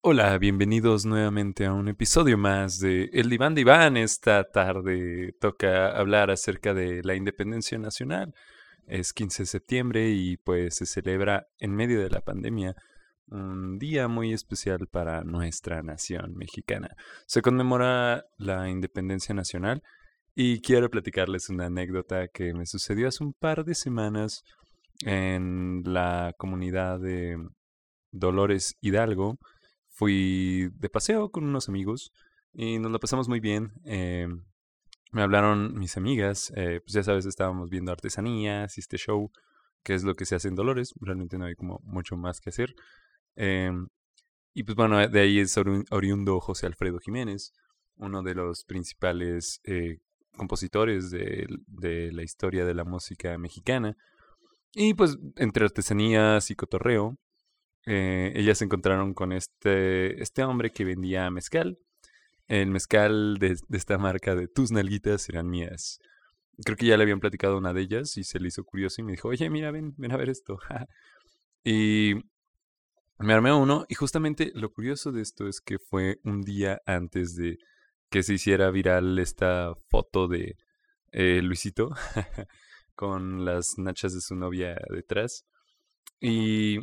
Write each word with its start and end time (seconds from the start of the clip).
Hola, 0.00 0.38
bienvenidos 0.38 1.04
nuevamente 1.06 1.66
a 1.66 1.72
un 1.72 1.88
episodio 1.88 2.38
más 2.38 2.78
de 2.78 3.10
El 3.12 3.28
Diván 3.28 3.56
de 3.56 3.62
Iván. 3.62 3.96
Esta 3.96 4.44
tarde 4.48 5.34
toca 5.40 5.88
hablar 5.90 6.30
acerca 6.30 6.72
de 6.72 7.02
la 7.02 7.16
independencia 7.16 7.78
nacional. 7.78 8.32
Es 8.86 9.12
15 9.12 9.42
de 9.42 9.46
septiembre 9.46 10.10
y 10.10 10.36
pues 10.36 10.76
se 10.76 10.86
celebra 10.86 11.48
en 11.58 11.74
medio 11.74 12.00
de 12.00 12.10
la 12.10 12.20
pandemia 12.20 12.76
un 13.26 13.76
día 13.80 14.06
muy 14.06 14.32
especial 14.32 14.86
para 14.86 15.24
nuestra 15.24 15.82
nación 15.82 16.36
mexicana. 16.36 16.94
Se 17.26 17.42
conmemora 17.42 18.24
la 18.36 18.70
independencia 18.70 19.34
nacional 19.34 19.82
y 20.32 20.60
quiero 20.60 20.90
platicarles 20.90 21.50
una 21.50 21.66
anécdota 21.66 22.28
que 22.28 22.54
me 22.54 22.66
sucedió 22.66 23.08
hace 23.08 23.24
un 23.24 23.32
par 23.32 23.64
de 23.64 23.74
semanas 23.74 24.44
en 25.04 25.82
la 25.84 26.34
comunidad 26.38 27.00
de 27.00 27.36
Dolores 28.12 28.76
Hidalgo 28.80 29.40
fui 29.98 30.70
de 30.76 30.88
paseo 30.88 31.30
con 31.30 31.42
unos 31.42 31.68
amigos 31.68 32.12
y 32.52 32.78
nos 32.78 32.92
lo 32.92 33.00
pasamos 33.00 33.28
muy 33.28 33.40
bien. 33.40 33.72
Eh, 33.84 34.28
me 35.10 35.22
hablaron 35.22 35.76
mis 35.76 35.96
amigas, 35.96 36.52
eh, 36.54 36.80
pues 36.84 36.92
ya 36.92 37.02
sabes, 37.02 37.26
estábamos 37.26 37.68
viendo 37.68 37.90
artesanías 37.90 38.78
y 38.78 38.80
este 38.80 38.96
show, 38.96 39.32
que 39.82 39.94
es 39.94 40.04
lo 40.04 40.14
que 40.14 40.24
se 40.24 40.36
hace 40.36 40.46
en 40.46 40.54
Dolores, 40.54 40.94
realmente 41.00 41.36
no 41.36 41.46
hay 41.46 41.56
como 41.56 41.80
mucho 41.82 42.16
más 42.16 42.40
que 42.40 42.50
hacer. 42.50 42.76
Em, 43.34 43.88
y 44.54 44.62
pues 44.62 44.76
bueno, 44.76 45.04
de 45.08 45.20
ahí 45.20 45.40
es 45.40 45.56
oriundo 45.90 46.40
José 46.40 46.66
Alfredo 46.66 47.00
Jiménez, 47.00 47.52
uno 47.96 48.22
de 48.22 48.34
los 48.36 48.64
principales 48.64 49.60
eh, 49.64 49.98
compositores 50.36 51.10
de, 51.10 51.48
la 52.12 52.22
historia 52.22 52.64
de 52.64 52.74
la 52.74 52.84
música 52.84 53.36
mexicana. 53.36 53.96
Y 54.74 54.94
pues 54.94 55.18
entre 55.36 55.64
artesanías 55.64 56.52
y 56.52 56.54
cotorreo, 56.54 57.16
eh, 57.90 58.32
ellas 58.36 58.58
se 58.58 58.66
encontraron 58.66 59.14
con 59.14 59.32
este, 59.32 60.22
este 60.22 60.44
hombre 60.44 60.72
que 60.72 60.84
vendía 60.84 61.30
mezcal. 61.30 61.78
El 62.46 62.70
mezcal 62.70 63.38
de, 63.38 63.56
esta 63.70 63.96
marca 63.96 64.34
de 64.34 64.46
tus 64.46 64.70
nalguitas 64.70 65.26
eran 65.30 65.48
mías. 65.48 65.98
Creo 66.62 66.76
que 66.76 66.84
ya 66.84 66.98
le 66.98 67.04
habían 67.04 67.20
platicado 67.20 67.56
una 67.56 67.72
de 67.72 67.80
ellas 67.80 68.18
y 68.18 68.24
se 68.24 68.40
le 68.40 68.48
hizo 68.48 68.62
curioso 68.64 69.00
y 69.00 69.04
me 69.04 69.12
dijo, 69.12 69.28
oye, 69.28 69.48
mira, 69.48 69.70
ven, 69.70 69.94
ven 69.96 70.12
a 70.12 70.18
ver 70.18 70.28
esto. 70.28 70.58
y 71.64 72.16
me 73.18 73.32
armé 73.32 73.54
uno 73.54 73.86
y 73.88 73.94
justamente 73.94 74.52
lo 74.54 74.70
curioso 74.70 75.10
de 75.10 75.22
esto 75.22 75.48
es 75.48 75.62
que 75.62 75.78
fue 75.78 76.20
un 76.24 76.42
día 76.42 76.82
antes 76.84 77.36
de 77.36 77.56
que 78.10 78.22
se 78.22 78.34
hiciera 78.34 78.70
viral 78.70 79.18
esta 79.18 79.72
foto 79.88 80.28
de 80.28 80.56
eh, 81.12 81.40
Luisito 81.40 81.88
con 82.94 83.46
las 83.46 83.78
nachas 83.78 84.12
de 84.12 84.20
su 84.20 84.34
novia 84.34 84.76
detrás. 84.90 85.46
Y 86.20 86.80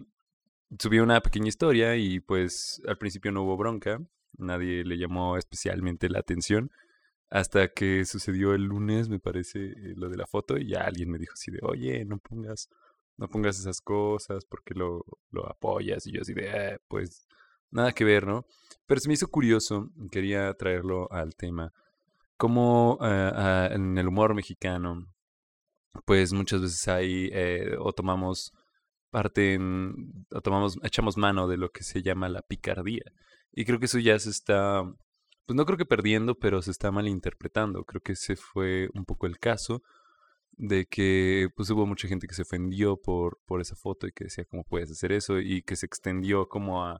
subí 0.79 0.99
una 0.99 1.21
pequeña 1.21 1.47
historia 1.47 1.95
y 1.95 2.19
pues 2.19 2.81
al 2.87 2.97
principio 2.97 3.31
no 3.31 3.43
hubo 3.43 3.57
bronca, 3.57 4.01
nadie 4.37 4.83
le 4.83 4.97
llamó 4.97 5.37
especialmente 5.37 6.09
la 6.09 6.19
atención 6.19 6.71
hasta 7.29 7.69
que 7.69 8.05
sucedió 8.05 8.53
el 8.53 8.63
lunes, 8.63 9.09
me 9.09 9.19
parece, 9.19 9.65
eh, 9.65 9.93
lo 9.95 10.09
de 10.09 10.17
la 10.17 10.27
foto 10.27 10.57
y 10.57 10.69
ya 10.69 10.81
alguien 10.81 11.09
me 11.09 11.17
dijo 11.17 11.33
así 11.33 11.51
de, 11.51 11.59
oye, 11.63 12.05
no 12.05 12.17
pongas, 12.19 12.69
no 13.17 13.27
pongas 13.27 13.59
esas 13.59 13.81
cosas 13.81 14.45
porque 14.45 14.73
lo, 14.73 15.05
lo 15.31 15.49
apoyas 15.49 16.05
y 16.07 16.11
yo 16.11 16.21
así 16.21 16.33
de, 16.33 16.49
ah, 16.49 16.77
pues 16.87 17.27
nada 17.71 17.91
que 17.91 18.05
ver, 18.05 18.25
¿no? 18.27 18.45
Pero 18.85 19.01
se 19.01 19.07
me 19.07 19.15
hizo 19.15 19.27
curioso, 19.27 19.89
quería 20.11 20.53
traerlo 20.53 21.11
al 21.11 21.35
tema, 21.35 21.73
como 22.37 22.97
ah, 23.01 23.31
ah, 23.35 23.69
en 23.73 23.97
el 23.97 24.07
humor 24.07 24.33
mexicano, 24.35 25.07
pues 26.05 26.33
muchas 26.33 26.61
veces 26.61 26.87
hay 26.87 27.29
eh, 27.33 27.75
o 27.79 27.93
tomamos 27.93 28.53
parte 29.15 29.57
tomamos, 30.43 30.77
echamos 30.83 31.15
mano 31.15 31.47
de 31.47 31.55
lo 31.55 31.69
que 31.69 31.83
se 31.83 32.01
llama 32.01 32.27
la 32.27 32.41
picardía. 32.41 33.03
Y 33.53 33.63
creo 33.63 33.79
que 33.79 33.85
eso 33.85 33.97
ya 33.97 34.19
se 34.19 34.29
está, 34.29 34.83
pues 35.45 35.55
no 35.55 35.65
creo 35.65 35.77
que 35.77 35.85
perdiendo, 35.85 36.35
pero 36.35 36.61
se 36.61 36.71
está 36.71 36.91
malinterpretando. 36.91 37.85
Creo 37.85 38.01
que 38.01 38.11
ese 38.11 38.35
fue 38.35 38.89
un 38.93 39.05
poco 39.05 39.25
el 39.25 39.39
caso 39.39 39.83
de 40.51 40.85
que 40.85 41.47
pues 41.55 41.69
hubo 41.69 41.85
mucha 41.85 42.09
gente 42.09 42.27
que 42.27 42.35
se 42.35 42.41
ofendió 42.41 42.97
por, 42.97 43.39
por 43.45 43.61
esa 43.61 43.77
foto 43.77 44.05
y 44.05 44.11
que 44.11 44.25
decía 44.25 44.43
cómo 44.43 44.65
puedes 44.65 44.91
hacer 44.91 45.13
eso 45.13 45.39
y 45.39 45.61
que 45.61 45.77
se 45.77 45.85
extendió 45.85 46.49
como 46.49 46.83
a, 46.83 46.99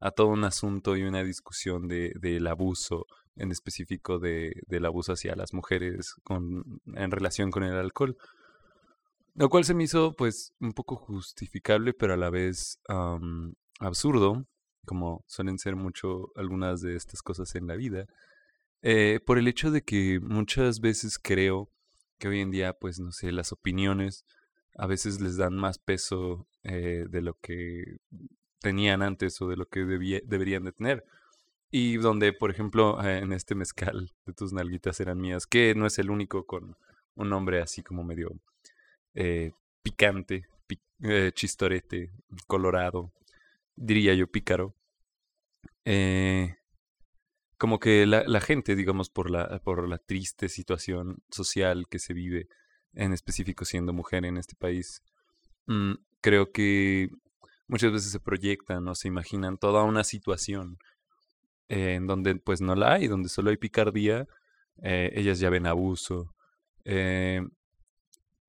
a 0.00 0.10
todo 0.10 0.28
un 0.28 0.44
asunto 0.44 0.98
y 0.98 1.04
una 1.04 1.24
discusión 1.24 1.88
de, 1.88 2.12
del 2.20 2.46
abuso, 2.46 3.06
en 3.36 3.52
específico 3.52 4.18
de, 4.18 4.52
del 4.66 4.84
abuso 4.84 5.14
hacia 5.14 5.34
las 5.34 5.54
mujeres 5.54 6.14
con, 6.24 6.82
en 6.94 7.10
relación 7.10 7.50
con 7.50 7.62
el 7.62 7.74
alcohol. 7.74 8.18
Lo 9.36 9.48
cual 9.48 9.64
se 9.64 9.74
me 9.74 9.84
hizo 9.84 10.14
pues 10.14 10.54
un 10.60 10.72
poco 10.72 10.96
justificable, 10.96 11.92
pero 11.92 12.14
a 12.14 12.16
la 12.16 12.30
vez 12.30 12.78
absurdo, 13.80 14.46
como 14.86 15.24
suelen 15.26 15.58
ser 15.58 15.76
mucho 15.76 16.30
algunas 16.36 16.80
de 16.80 16.94
estas 16.96 17.22
cosas 17.22 17.54
en 17.56 17.66
la 17.66 17.74
vida, 17.74 18.06
eh, 18.82 19.18
por 19.24 19.38
el 19.38 19.48
hecho 19.48 19.70
de 19.70 19.82
que 19.82 20.20
muchas 20.20 20.80
veces 20.80 21.18
creo 21.18 21.70
que 22.18 22.28
hoy 22.28 22.40
en 22.40 22.50
día, 22.50 22.74
pues 22.74 23.00
no 23.00 23.10
sé, 23.12 23.32
las 23.32 23.50
opiniones 23.50 24.24
a 24.76 24.86
veces 24.86 25.20
les 25.20 25.36
dan 25.36 25.56
más 25.56 25.78
peso 25.78 26.46
eh, 26.62 27.06
de 27.08 27.22
lo 27.22 27.34
que 27.40 27.96
tenían 28.60 29.02
antes 29.02 29.40
o 29.40 29.48
de 29.48 29.56
lo 29.56 29.66
que 29.66 29.84
deberían 29.84 30.64
de 30.64 30.72
tener. 30.72 31.04
Y 31.70 31.96
donde, 31.96 32.32
por 32.32 32.50
ejemplo, 32.52 33.02
en 33.02 33.32
este 33.32 33.54
mezcal 33.56 34.12
de 34.26 34.32
tus 34.32 34.52
nalguitas 34.52 35.00
eran 35.00 35.20
mías, 35.20 35.46
que 35.46 35.74
no 35.74 35.86
es 35.86 35.98
el 35.98 36.10
único 36.10 36.46
con 36.46 36.76
un 37.16 37.28
nombre 37.28 37.60
así 37.60 37.82
como 37.82 38.04
medio 38.04 38.30
eh, 39.14 39.52
picante, 39.82 40.46
eh, 41.02 41.30
chistorete, 41.34 42.10
colorado, 42.46 43.12
diría 43.76 44.14
yo 44.14 44.26
pícaro. 44.26 44.74
Eh, 45.84 46.56
como 47.58 47.78
que 47.78 48.06
la, 48.06 48.40
gente, 48.40 48.74
digamos, 48.74 49.10
por 49.10 49.30
la, 49.30 49.60
por 49.60 49.88
la 49.88 49.98
triste 49.98 50.48
situación 50.48 51.22
social 51.30 51.86
que 51.88 51.98
se 51.98 52.12
vive, 52.12 52.48
en 52.94 53.12
específico 53.12 53.64
siendo 53.64 53.92
mujer 53.92 54.24
en 54.24 54.36
este 54.36 54.56
país, 54.56 55.02
mm, 55.66 55.94
creo 56.20 56.52
que 56.52 57.08
muchas 57.68 57.92
veces 57.92 58.10
se 58.12 58.20
proyectan 58.20 58.86
o 58.88 58.94
se 58.94 59.08
imaginan 59.08 59.58
toda 59.58 59.84
una 59.84 60.04
situación 60.04 60.78
en 61.68 62.06
donde 62.06 62.36
pues 62.36 62.60
no 62.60 62.74
la 62.74 62.94
hay, 62.94 63.06
donde 63.08 63.28
solo 63.28 63.50
hay 63.50 63.56
picardía, 63.56 64.26
ellas 64.82 65.38
ya 65.38 65.50
ven 65.50 65.66
abuso, 65.66 66.34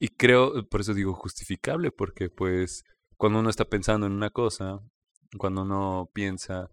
y 0.05 0.09
creo, 0.09 0.63
por 0.69 0.81
eso 0.81 0.93
digo 0.93 1.16
justificable, 1.16 1.89
porque 1.91 2.29
pues 2.29 2.83
cuando 3.17 3.39
uno 3.39 3.49
está 3.49 3.66
pensando 3.66 4.05
en 4.05 4.11
una 4.11 4.29
cosa, 4.29 4.79
cuando 5.39 5.63
uno 5.63 6.11
piensa 6.13 6.69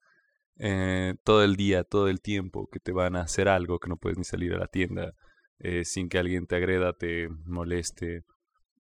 eh, 0.59 1.15
todo 1.25 1.43
el 1.43 1.57
día, 1.57 1.83
todo 1.83 2.09
el 2.09 2.21
tiempo 2.21 2.69
que 2.71 2.79
te 2.79 2.93
van 2.93 3.17
a 3.17 3.23
hacer 3.23 3.49
algo, 3.49 3.79
que 3.79 3.89
no 3.89 3.97
puedes 3.97 4.19
ni 4.19 4.25
salir 4.25 4.53
a 4.53 4.59
la 4.59 4.67
tienda 4.67 5.15
eh, 5.61 5.87
sin 5.87 6.11
que 6.11 6.19
alguien 6.19 6.47
te 6.47 6.57
agreda, 6.57 6.93
te 6.93 7.31
moleste, 7.47 8.25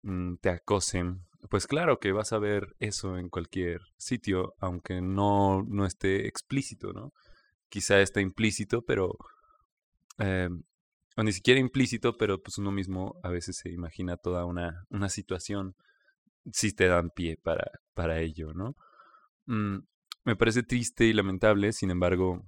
mm, 0.02 0.36
te 0.42 0.50
acosen, 0.50 1.26
pues 1.50 1.66
claro 1.66 2.00
que 2.02 2.12
vas 2.12 2.34
a 2.34 2.40
ver 2.40 2.76
eso 2.80 3.18
en 3.18 3.30
cualquier 3.30 3.80
sitio, 3.98 4.54
aunque 4.60 5.02
no, 5.02 5.64
no 5.64 5.86
esté 5.86 6.28
explícito, 6.28 6.92
¿no? 6.92 7.14
Quizá 7.70 8.02
está 8.02 8.20
implícito, 8.20 8.82
pero 8.82 9.18
eh, 10.20 10.50
o 11.18 11.24
ni 11.24 11.32
siquiera 11.32 11.60
implícito, 11.60 12.18
pero 12.18 12.42
pues 12.42 12.58
uno 12.58 12.72
mismo 12.72 13.20
a 13.24 13.30
veces 13.30 13.58
se 13.58 13.72
imagina 13.72 14.18
toda 14.18 14.46
una, 14.46 14.86
una 14.90 15.10
situación 15.10 15.76
si 16.52 16.74
te 16.74 16.88
dan 16.88 17.10
pie 17.10 17.38
para, 17.42 17.72
para 17.94 18.20
ello, 18.20 18.54
¿no? 18.54 18.76
Mm, 19.46 19.80
me 20.26 20.36
parece 20.36 20.64
triste 20.64 21.06
y 21.06 21.14
lamentable, 21.14 21.74
sin 21.74 21.92
embargo, 21.92 22.44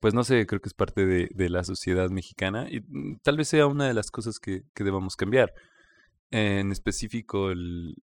pues 0.00 0.14
no 0.14 0.24
sé, 0.24 0.46
creo 0.46 0.60
que 0.60 0.68
es 0.68 0.74
parte 0.74 1.06
de, 1.06 1.28
de 1.32 1.48
la 1.48 1.64
sociedad 1.64 2.10
mexicana 2.10 2.68
y 2.70 2.80
mm, 2.80 3.18
tal 3.22 3.36
vez 3.36 3.48
sea 3.48 3.66
una 3.66 3.86
de 3.86 3.94
las 3.94 4.10
cosas 4.10 4.38
que, 4.38 4.62
que 4.74 4.84
debamos 4.84 5.16
cambiar. 5.16 5.52
En 6.30 6.70
específico, 6.70 7.50
el, 7.50 7.96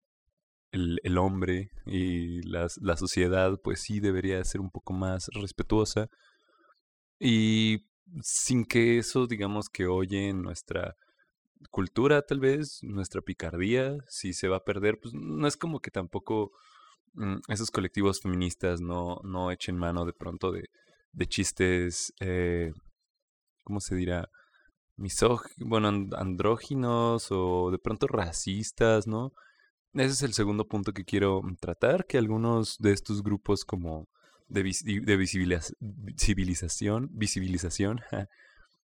el, 0.72 1.00
el 1.04 1.18
hombre 1.18 1.70
y 1.86 2.42
la 2.42 2.98
sociedad, 2.98 3.60
pues 3.64 3.82
sí 3.82 4.00
debería 4.00 4.44
ser 4.44 4.62
un 4.62 4.70
poco 4.70 4.94
más 4.94 5.30
respetuosa. 5.34 6.10
Y 7.20 7.88
sin 8.22 8.66
que 8.66 8.98
eso, 8.98 9.28
digamos, 9.28 9.70
que 9.70 9.88
oye 9.88 10.30
en 10.30 10.42
nuestra 10.42 10.96
cultura, 11.72 12.22
tal 12.22 12.40
vez, 12.40 12.80
nuestra 12.84 13.22
picardía, 13.22 13.98
si 14.08 14.34
se 14.34 14.48
va 14.48 14.58
a 14.58 14.64
perder, 14.64 15.00
pues 15.02 15.14
no 15.14 15.48
es 15.48 15.58
como 15.58 15.80
que 15.82 15.92
tampoco 15.92 16.52
mm, 17.14 17.38
esos 17.50 17.72
colectivos 17.72 18.22
feministas 18.22 18.82
no, 18.82 19.20
no 19.24 19.52
echen 19.52 19.78
mano 19.78 20.06
de 20.06 20.14
pronto 20.14 20.52
de, 20.52 20.66
de 21.14 21.28
chistes, 21.28 22.14
eh, 22.20 22.74
¿cómo 23.64 23.80
se 23.82 23.96
dirá? 23.96 24.30
misóginos, 24.98 25.70
bueno, 25.70 25.90
andróginos 26.18 27.28
o 27.32 27.72
de 27.72 27.80
pronto 27.80 28.08
racistas, 28.08 29.08
¿no? 29.08 29.32
Ese 29.94 30.14
es 30.14 30.24
el 30.24 30.34
segundo 30.34 30.68
punto 30.68 30.94
que 30.94 31.06
quiero 31.06 31.42
tratar, 31.60 32.06
que 32.06 32.18
algunos 32.18 32.78
de 32.80 32.92
estos 32.94 33.24
grupos 33.24 33.64
como 33.66 34.08
de, 34.48 35.28
civilización, 36.18 37.10
visibilización, 37.12 38.02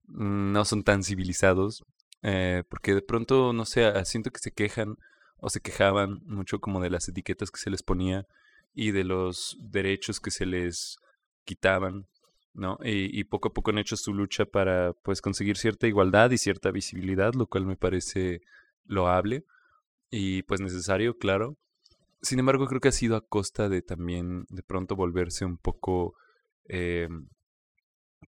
no 0.07 0.65
son 0.65 0.83
tan 0.83 1.03
civilizados, 1.03 1.83
eh, 2.23 2.63
porque 2.69 2.93
de 2.93 3.01
pronto, 3.01 3.53
no 3.53 3.65
sé, 3.65 3.91
siento 4.05 4.31
que 4.31 4.39
se 4.39 4.51
quejan 4.51 4.97
o 5.37 5.49
se 5.49 5.61
quejaban 5.61 6.21
mucho 6.25 6.59
como 6.59 6.81
de 6.81 6.89
las 6.89 7.07
etiquetas 7.09 7.51
que 7.51 7.59
se 7.59 7.69
les 7.69 7.83
ponía 7.83 8.27
y 8.73 8.91
de 8.91 9.03
los 9.03 9.57
derechos 9.59 10.19
que 10.19 10.31
se 10.31 10.45
les 10.45 10.97
quitaban, 11.43 12.07
¿no? 12.53 12.77
Y, 12.83 13.23
poco 13.25 13.49
a 13.49 13.53
poco 13.53 13.71
han 13.71 13.79
hecho 13.79 13.97
su 13.97 14.13
lucha 14.13 14.45
para, 14.45 14.93
pues, 15.03 15.21
conseguir 15.21 15.57
cierta 15.57 15.87
igualdad 15.87 16.31
y 16.31 16.37
cierta 16.37 16.71
visibilidad, 16.71 17.33
lo 17.33 17.47
cual 17.47 17.65
me 17.65 17.75
parece 17.75 18.41
loable 18.85 19.45
y, 20.11 20.43
pues, 20.43 20.61
necesario, 20.61 21.17
claro. 21.17 21.57
Sin 22.21 22.39
embargo, 22.39 22.67
creo 22.67 22.81
que 22.81 22.89
ha 22.89 22.93
sido 22.93 23.15
a 23.15 23.25
costa 23.25 23.69
de 23.69 23.81
también, 23.81 24.45
de 24.49 24.63
pronto, 24.63 24.95
volverse 24.95 25.45
un 25.45 25.57
poco... 25.57 26.15
Eh, 26.65 27.09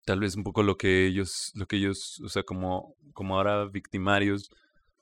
tal 0.04 0.20
vez 0.20 0.36
un 0.36 0.44
poco 0.44 0.62
lo 0.62 0.76
que 0.76 1.06
ellos, 1.06 1.52
lo 1.54 1.66
que 1.66 1.76
ellos, 1.76 2.20
o 2.24 2.28
sea, 2.28 2.42
como, 2.42 2.96
como 3.12 3.36
ahora 3.36 3.66
victimarios 3.66 4.50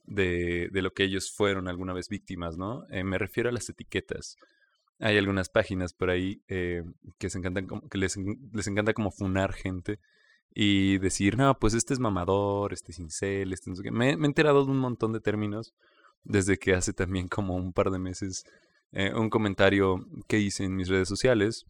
de, 0.04 0.68
de 0.72 0.82
lo 0.82 0.92
que 0.92 1.04
ellos 1.04 1.30
fueron 1.30 1.68
alguna 1.68 1.92
vez 1.92 2.08
víctimas, 2.08 2.56
¿no? 2.56 2.84
Eh, 2.90 3.04
me 3.04 3.18
refiero 3.18 3.48
a 3.48 3.52
las 3.52 3.68
etiquetas. 3.68 4.36
Hay 4.98 5.16
algunas 5.16 5.48
páginas 5.48 5.94
por 5.94 6.10
ahí 6.10 6.42
eh, 6.48 6.82
que, 7.18 7.30
se 7.30 7.38
encantan 7.38 7.66
que 7.90 7.98
les, 7.98 8.16
les, 8.52 8.66
encanta 8.66 8.92
como 8.92 9.10
funar 9.10 9.52
gente 9.54 9.98
y 10.52 10.98
decir, 10.98 11.38
no, 11.38 11.58
pues 11.58 11.74
este 11.74 11.94
es 11.94 12.00
mamador, 12.00 12.72
este 12.72 12.92
es 12.92 12.98
incel, 12.98 13.52
este 13.52 13.70
no 13.70 13.76
sé 13.76 13.84
qué. 13.84 13.90
Me, 13.90 14.16
me, 14.16 14.26
he 14.26 14.28
enterado 14.28 14.64
de 14.64 14.70
un 14.70 14.78
montón 14.78 15.12
de 15.12 15.20
términos 15.20 15.74
desde 16.24 16.58
que 16.58 16.74
hace 16.74 16.92
también 16.92 17.28
como 17.28 17.56
un 17.56 17.72
par 17.72 17.90
de 17.90 17.98
meses 17.98 18.44
eh, 18.92 19.12
un 19.14 19.30
comentario 19.30 20.04
que 20.28 20.38
hice 20.38 20.64
en 20.64 20.74
mis 20.74 20.88
redes 20.88 21.08
sociales, 21.08 21.64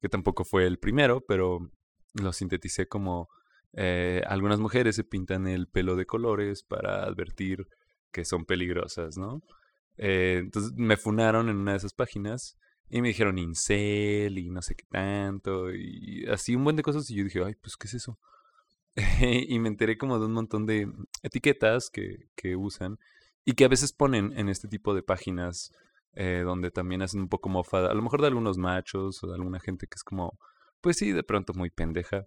que 0.00 0.08
tampoco 0.08 0.44
fue 0.44 0.66
el 0.66 0.78
primero, 0.78 1.22
pero 1.26 1.70
lo 2.14 2.32
sinteticé 2.32 2.86
como 2.86 3.28
eh, 3.74 4.22
algunas 4.26 4.58
mujeres 4.58 4.96
se 4.96 5.04
pintan 5.04 5.46
el 5.46 5.68
pelo 5.68 5.96
de 5.96 6.06
colores 6.06 6.62
para 6.62 7.04
advertir 7.04 7.66
que 8.10 8.24
son 8.24 8.44
peligrosas, 8.46 9.18
¿no? 9.18 9.42
Eh, 9.98 10.38
entonces 10.40 10.72
me 10.76 10.96
funaron 10.96 11.48
en 11.48 11.56
una 11.56 11.72
de 11.72 11.78
esas 11.78 11.94
páginas 11.94 12.56
y 12.88 13.02
me 13.02 13.08
dijeron 13.08 13.38
incel 13.38 14.38
y 14.38 14.50
no 14.50 14.62
sé 14.62 14.74
qué 14.74 14.84
tanto 14.90 15.72
y 15.74 16.26
así 16.30 16.54
un 16.54 16.64
buen 16.64 16.76
de 16.76 16.82
cosas 16.82 17.10
y 17.10 17.16
yo 17.16 17.24
dije, 17.24 17.42
ay, 17.44 17.54
pues, 17.60 17.76
¿qué 17.76 17.86
es 17.86 17.94
eso? 17.94 18.18
y 19.48 19.58
me 19.58 19.68
enteré 19.68 19.98
como 19.98 20.18
de 20.18 20.26
un 20.26 20.32
montón 20.32 20.66
de 20.66 20.88
etiquetas 21.22 21.90
que, 21.90 22.28
que 22.34 22.56
usan 22.56 22.98
y 23.44 23.52
que 23.52 23.64
a 23.64 23.68
veces 23.68 23.92
ponen 23.92 24.32
en 24.38 24.48
este 24.48 24.68
tipo 24.68 24.94
de 24.94 25.02
páginas 25.02 25.70
eh, 26.16 26.42
donde 26.44 26.70
también 26.70 27.02
hacen 27.02 27.20
un 27.20 27.28
poco 27.28 27.48
mofada, 27.48 27.90
a 27.90 27.94
lo 27.94 28.02
mejor 28.02 28.20
de 28.20 28.26
algunos 28.26 28.58
machos 28.58 29.22
o 29.22 29.28
de 29.28 29.34
alguna 29.34 29.60
gente 29.60 29.86
que 29.86 29.94
es 29.94 30.02
como 30.02 30.38
pues 30.80 30.98
sí, 30.98 31.10
de 31.10 31.24
pronto 31.24 31.52
muy 31.52 31.70
pendeja. 31.70 32.26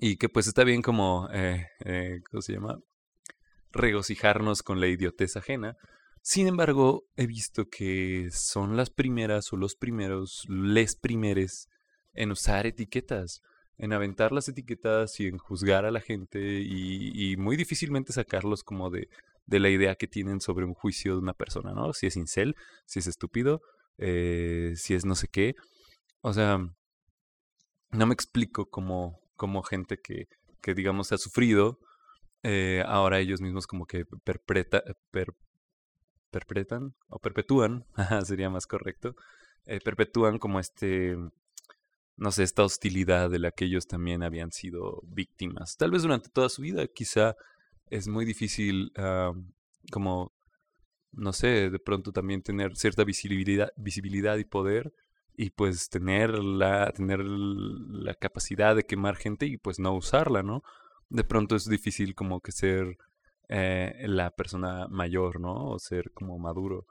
Y 0.00 0.16
que 0.16 0.28
pues 0.28 0.48
está 0.48 0.64
bien 0.64 0.82
como, 0.82 1.28
eh, 1.32 1.68
eh, 1.84 2.20
¿cómo 2.28 2.42
se 2.42 2.52
llama? 2.52 2.80
Regocijarnos 3.70 4.64
con 4.64 4.80
la 4.80 4.88
idiotez 4.88 5.36
ajena. 5.36 5.76
Sin 6.20 6.48
embargo, 6.48 7.04
he 7.14 7.28
visto 7.28 7.68
que 7.68 8.28
son 8.32 8.76
las 8.76 8.90
primeras 8.90 9.52
o 9.52 9.56
los 9.56 9.76
primeros, 9.76 10.44
les 10.48 10.96
primeres 10.96 11.68
en 12.12 12.32
usar 12.32 12.66
etiquetas, 12.66 13.40
en 13.78 13.92
aventar 13.92 14.32
las 14.32 14.48
etiquetas 14.48 15.20
y 15.20 15.28
en 15.28 15.38
juzgar 15.38 15.84
a 15.84 15.92
la 15.92 16.00
gente 16.00 16.60
y, 16.60 17.36
muy 17.36 17.56
difícilmente 17.56 18.12
sacarlos 18.12 18.64
como 18.64 18.90
de, 18.90 19.08
de, 19.46 19.60
la 19.60 19.68
idea 19.70 19.94
que 19.94 20.06
tienen 20.06 20.40
sobre 20.40 20.64
un 20.64 20.74
juicio 20.74 21.12
de 21.14 21.18
una 21.20 21.34
persona, 21.34 21.72
¿no? 21.72 21.92
Si 21.92 22.06
es 22.06 22.16
incel, 22.16 22.54
si 22.86 22.98
es 22.98 23.06
estúpido, 23.06 23.62
eh, 23.98 24.74
si 24.76 24.94
es 24.94 25.04
no 25.04 25.14
sé 25.14 25.28
qué. 25.28 25.54
O 26.20 26.32
sea, 26.32 26.58
no 27.90 28.06
me 28.06 28.14
explico 28.14 28.66
cómo, 28.66 29.20
cómo 29.36 29.62
gente 29.62 29.98
que, 29.98 30.26
que, 30.60 30.74
digamos, 30.74 31.12
ha 31.12 31.18
sufrido, 31.18 31.78
eh, 32.42 32.82
ahora 32.86 33.20
ellos 33.20 33.40
mismos 33.40 33.66
como 33.66 33.86
que 33.86 34.04
perpreta, 34.24 34.82
per, 35.10 35.34
perpetran 36.30 36.94
o 37.08 37.18
perpetúan, 37.18 37.86
sería 38.24 38.50
más 38.50 38.66
correcto, 38.66 39.14
eh, 39.66 39.80
perpetúan 39.82 40.38
como 40.38 40.60
este, 40.60 41.16
no 42.16 42.32
sé, 42.32 42.42
esta 42.42 42.64
hostilidad 42.64 43.30
de 43.30 43.38
la 43.38 43.50
que 43.50 43.66
ellos 43.66 43.86
también 43.86 44.22
habían 44.22 44.52
sido 44.52 45.00
víctimas. 45.04 45.76
Tal 45.76 45.90
vez 45.90 46.02
durante 46.02 46.28
toda 46.28 46.48
su 46.48 46.62
vida, 46.62 46.86
quizá 46.86 47.34
es 47.94 48.08
muy 48.08 48.24
difícil 48.24 48.92
como, 49.90 50.32
no 51.12 51.32
sé, 51.32 51.70
de 51.70 51.78
pronto 51.78 52.12
también 52.12 52.42
tener 52.42 52.76
cierta 52.76 53.04
visibilidad, 53.04 53.70
visibilidad 53.76 54.36
y 54.38 54.44
poder 54.44 54.92
y 55.36 55.50
pues 55.50 55.88
tener 55.88 56.38
la, 56.38 56.92
tener 56.92 57.20
la 57.20 58.14
capacidad 58.14 58.76
de 58.76 58.84
quemar 58.84 59.16
gente 59.16 59.46
y 59.46 59.56
pues 59.56 59.78
no 59.78 59.94
usarla, 59.94 60.42
¿no? 60.42 60.62
De 61.08 61.24
pronto 61.24 61.56
es 61.56 61.68
difícil 61.68 62.14
como 62.14 62.40
que 62.40 62.52
ser 62.52 62.96
eh, 63.48 64.04
la 64.06 64.30
persona 64.30 64.86
mayor, 64.88 65.40
¿no? 65.40 65.70
O 65.70 65.78
ser 65.78 66.12
como 66.12 66.38
maduro. 66.38 66.86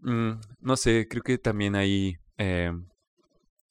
Mm, 0.00 0.32
no 0.60 0.76
sé, 0.76 1.06
creo 1.08 1.22
que 1.22 1.38
también 1.38 1.76
ahí, 1.76 2.16
eh, 2.38 2.72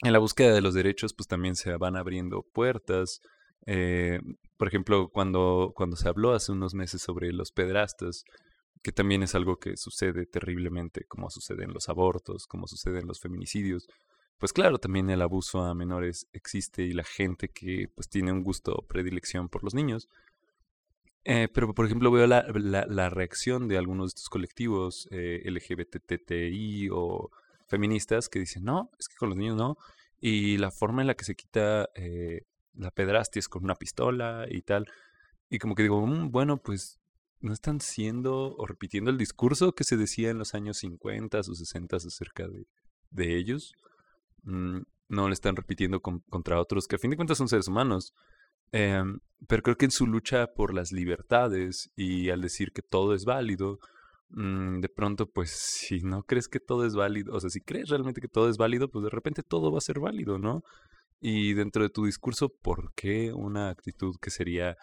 en 0.02 0.14
la 0.14 0.20
búsqueda 0.20 0.54
de 0.54 0.62
los 0.62 0.74
derechos, 0.74 1.14
pues 1.14 1.28
también 1.28 1.56
se 1.56 1.76
van 1.78 1.96
abriendo 1.96 2.44
puertas. 2.54 3.22
Eh, 3.66 4.20
por 4.58 4.68
ejemplo, 4.68 5.10
cuando, 5.10 5.74
cuando 5.76 5.96
se 5.96 6.08
habló 6.08 6.34
hace 6.34 6.52
unos 6.52 6.74
meses 6.74 7.02
sobre 7.02 7.32
los 7.34 7.52
pedrastas, 7.52 8.24
que 8.82 8.92
también 8.92 9.24
es 9.24 9.36
algo 9.36 9.58
que 9.58 9.78
sucede 9.78 10.26
terriblemente, 10.26 11.06
como 11.06 11.30
sucede 11.30 11.64
en 11.64 11.74
los 11.74 11.90
abortos, 11.90 12.46
como 12.48 12.68
sucede 12.68 13.00
en 13.00 13.08
los 13.08 13.20
feminicidios. 13.20 13.88
Pues 14.38 14.54
claro, 14.54 14.78
también 14.78 15.10
el 15.10 15.22
abuso 15.22 15.62
a 15.62 15.74
menores 15.74 16.28
existe 16.34 16.84
y 16.84 16.94
la 16.94 17.04
gente 17.04 17.50
que 17.50 17.88
pues 17.96 18.10
tiene 18.10 18.32
un 18.32 18.44
gusto 18.44 18.76
o 18.76 18.86
predilección 18.86 19.50
por 19.50 19.64
los 19.64 19.74
niños. 19.74 20.08
Eh, 21.24 21.48
pero 21.52 21.74
por 21.74 21.88
ejemplo 21.88 22.12
veo 22.12 22.28
la, 22.28 22.46
la, 22.88 23.10
reacción 23.10 23.68
de 23.68 23.80
algunos 23.80 24.12
de 24.12 24.18
estos 24.18 24.30
colectivos 24.30 25.08
eh, 25.10 25.42
LGBTTI 25.44 26.90
o 26.92 27.32
feministas 27.68 28.30
que 28.30 28.38
dicen, 28.38 28.64
no, 28.66 28.92
es 29.00 29.08
que 29.08 29.16
con 29.16 29.30
los 29.30 29.38
niños 29.38 29.58
no. 29.58 29.78
Y 30.20 30.58
la 30.58 30.70
forma 30.70 31.02
en 31.02 31.08
la 31.08 31.16
que 31.16 31.26
se 31.26 31.36
quita 31.36 31.90
eh, 31.96 32.44
la 32.78 32.92
pedrastia 32.92 33.40
es 33.40 33.48
con 33.48 33.64
una 33.64 33.76
pistola 33.76 34.46
y 34.50 34.62
tal. 34.62 34.88
Y 35.50 35.60
como 35.60 35.76
que 35.76 35.84
digo, 35.84 36.06
mm, 36.06 36.32
bueno, 36.32 36.58
pues 36.58 37.00
no 37.40 37.54
están 37.54 37.80
siendo 37.80 38.56
o 38.56 38.66
repitiendo 38.66 39.12
el 39.12 39.18
discurso 39.18 39.74
que 39.74 39.84
se 39.84 39.98
decía 39.98 40.30
en 40.30 40.40
los 40.40 40.54
años 40.54 40.78
50 40.78 41.40
o 41.40 41.44
60 41.44 41.98
acerca 41.98 42.48
de, 42.48 42.68
de 43.12 43.38
ellos. 43.38 43.74
Mm, 44.44 44.82
no 45.08 45.28
le 45.28 45.34
están 45.34 45.56
repitiendo 45.56 46.02
contra 46.02 46.60
otros 46.60 46.88
que 46.88 46.96
a 46.96 47.00
fin 47.00 47.12
de 47.12 47.16
cuentas 47.16 47.38
son 47.38 47.48
seres 47.48 47.68
humanos. 47.68 48.14
Em, 48.72 49.20
pero 49.48 49.64
creo 49.64 49.78
que 49.78 49.86
en 49.86 49.92
su 49.92 50.08
lucha 50.08 50.48
por 50.48 50.74
las 50.74 50.92
libertades 50.92 51.92
y 51.96 52.30
al 52.30 52.42
decir 52.42 52.72
que 52.74 52.82
todo 52.82 53.14
es 53.14 53.26
válido, 53.26 53.80
mm, 54.30 54.80
de 54.82 54.90
pronto, 54.90 55.28
pues 55.32 55.52
si 55.52 56.02
no 56.02 56.24
crees 56.24 56.48
que 56.48 56.60
todo 56.60 56.86
es 56.86 56.96
válido, 56.96 57.36
o 57.36 57.40
sea, 57.40 57.50
si 57.50 57.62
crees 57.62 57.90
realmente 57.90 58.22
que 58.22 58.28
todo 58.28 58.50
es 58.50 58.58
válido, 58.58 58.90
pues 58.90 59.04
de 59.04 59.10
repente 59.12 59.44
todo 59.44 59.72
va 59.72 59.78
a 59.78 59.82
ser 59.82 60.00
válido, 60.00 60.40
¿no? 60.40 60.64
Y 61.20 61.54
dentro 61.54 61.84
de 61.84 61.90
tu 61.90 62.06
discurso, 62.06 62.50
¿por 62.50 62.94
qué 62.94 63.34
una 63.34 63.70
actitud 63.70 64.16
que 64.22 64.30
sería 64.30 64.78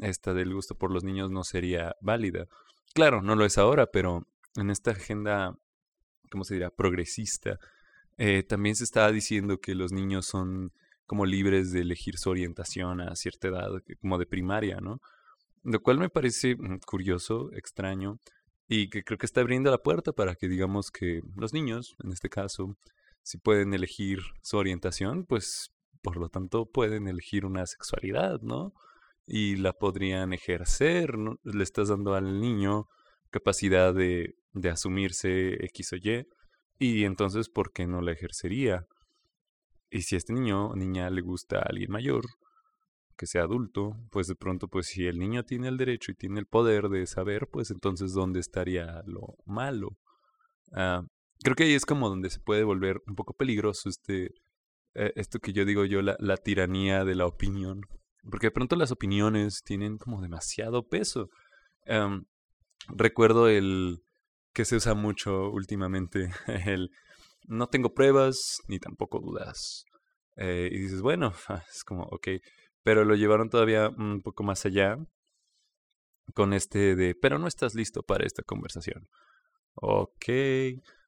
esta 0.00 0.34
del 0.34 0.54
gusto 0.54 0.74
por 0.74 0.90
los 0.90 1.04
niños 1.04 1.30
no 1.30 1.44
sería 1.44 1.96
válida. 2.00 2.46
Claro, 2.94 3.22
no 3.22 3.36
lo 3.36 3.44
es 3.44 3.58
ahora, 3.58 3.86
pero 3.86 4.26
en 4.56 4.70
esta 4.70 4.92
agenda, 4.92 5.56
¿cómo 6.30 6.44
se 6.44 6.54
dirá?, 6.54 6.70
progresista, 6.70 7.58
eh, 8.18 8.42
también 8.42 8.76
se 8.76 8.84
estaba 8.84 9.10
diciendo 9.12 9.58
que 9.58 9.74
los 9.74 9.92
niños 9.92 10.26
son 10.26 10.72
como 11.06 11.26
libres 11.26 11.72
de 11.72 11.80
elegir 11.80 12.18
su 12.18 12.30
orientación 12.30 13.00
a 13.00 13.16
cierta 13.16 13.48
edad, 13.48 13.70
como 14.00 14.18
de 14.18 14.26
primaria, 14.26 14.78
¿no? 14.80 15.00
Lo 15.62 15.80
cual 15.80 15.98
me 15.98 16.08
parece 16.08 16.54
mm, 16.56 16.80
curioso, 16.86 17.50
extraño, 17.52 18.18
y 18.68 18.88
que 18.88 19.02
creo 19.02 19.18
que 19.18 19.26
está 19.26 19.40
abriendo 19.40 19.70
la 19.70 19.78
puerta 19.78 20.12
para 20.12 20.36
que 20.36 20.48
digamos 20.48 20.90
que 20.90 21.22
los 21.36 21.52
niños, 21.52 21.96
en 22.04 22.12
este 22.12 22.28
caso, 22.28 22.76
si 23.22 23.38
pueden 23.38 23.74
elegir 23.74 24.20
su 24.42 24.56
orientación, 24.56 25.24
pues 25.26 25.70
por 26.02 26.16
lo 26.16 26.28
tanto 26.28 26.66
pueden 26.66 27.08
elegir 27.08 27.44
una 27.44 27.66
sexualidad, 27.66 28.40
¿no? 28.40 28.72
y 29.30 29.56
la 29.56 29.72
podrían 29.72 30.32
ejercer. 30.32 31.14
Le 31.44 31.62
estás 31.62 31.88
dando 31.88 32.14
al 32.14 32.40
niño 32.40 32.88
capacidad 33.30 33.94
de, 33.94 34.34
de 34.52 34.70
asumirse 34.70 35.64
X 35.66 35.92
o 35.92 35.96
Y 35.96 36.26
y 36.80 37.04
entonces, 37.04 37.48
¿por 37.48 37.72
qué 37.72 37.86
no 37.86 38.00
la 38.00 38.12
ejercería? 38.12 38.86
Y 39.88 40.02
si 40.02 40.16
a 40.16 40.18
este 40.18 40.32
niño 40.32 40.70
o 40.70 40.76
niña 40.76 41.08
le 41.10 41.20
gusta 41.20 41.58
a 41.58 41.62
alguien 41.62 41.92
mayor, 41.92 42.24
que 43.16 43.26
sea 43.26 43.42
adulto, 43.42 43.96
pues 44.10 44.26
de 44.26 44.34
pronto, 44.34 44.66
pues 44.66 44.86
si 44.86 45.06
el 45.06 45.18
niño 45.18 45.44
tiene 45.44 45.68
el 45.68 45.76
derecho 45.76 46.10
y 46.10 46.16
tiene 46.16 46.40
el 46.40 46.46
poder 46.46 46.88
de 46.88 47.06
saber, 47.06 47.48
pues 47.52 47.70
entonces, 47.70 48.12
¿dónde 48.12 48.40
estaría 48.40 49.02
lo 49.06 49.36
malo? 49.44 49.90
Ah, 50.72 51.02
creo 51.42 51.56
que 51.56 51.64
ahí 51.64 51.74
es 51.74 51.86
como 51.86 52.08
donde 52.08 52.30
se 52.30 52.40
puede 52.40 52.64
volver 52.64 53.02
un 53.06 53.14
poco 53.14 53.34
peligroso 53.34 53.88
este, 53.88 54.30
eh, 54.94 55.12
esto 55.16 55.38
que 55.38 55.52
yo 55.52 55.64
digo 55.64 55.84
yo, 55.84 56.02
la, 56.02 56.16
la 56.18 56.36
tiranía 56.36 57.04
de 57.04 57.14
la 57.14 57.26
opinión, 57.26 57.82
porque 58.30 58.48
de 58.48 58.52
pronto 58.52 58.76
las 58.76 58.90
opiniones 58.90 59.62
tienen 59.64 59.98
como 59.98 60.20
demasiado 60.20 60.88
peso. 60.88 61.28
Em, 61.84 62.24
recuerdo 62.88 63.48
el 63.48 64.02
que 64.52 64.64
se 64.64 64.76
usa 64.76 64.94
mucho 64.94 65.50
últimamente, 65.50 66.30
el 66.66 66.90
no 67.46 67.68
tengo 67.68 67.94
pruebas 67.94 68.58
ni 68.68 68.78
tampoco 68.78 69.20
dudas. 69.20 69.84
Eh, 70.36 70.68
y 70.72 70.78
dices, 70.78 71.02
bueno, 71.02 71.32
es 71.70 71.84
como, 71.84 72.04
ok, 72.04 72.28
pero 72.82 73.04
lo 73.04 73.14
llevaron 73.14 73.50
todavía 73.50 73.88
un 73.90 74.22
poco 74.22 74.42
más 74.42 74.64
allá 74.66 74.96
con 76.34 76.52
este 76.52 76.94
de, 76.96 77.14
pero 77.14 77.38
no 77.38 77.46
estás 77.48 77.74
listo 77.74 78.02
para 78.02 78.24
esta 78.24 78.42
conversación. 78.42 79.08
Ok, 79.74 80.28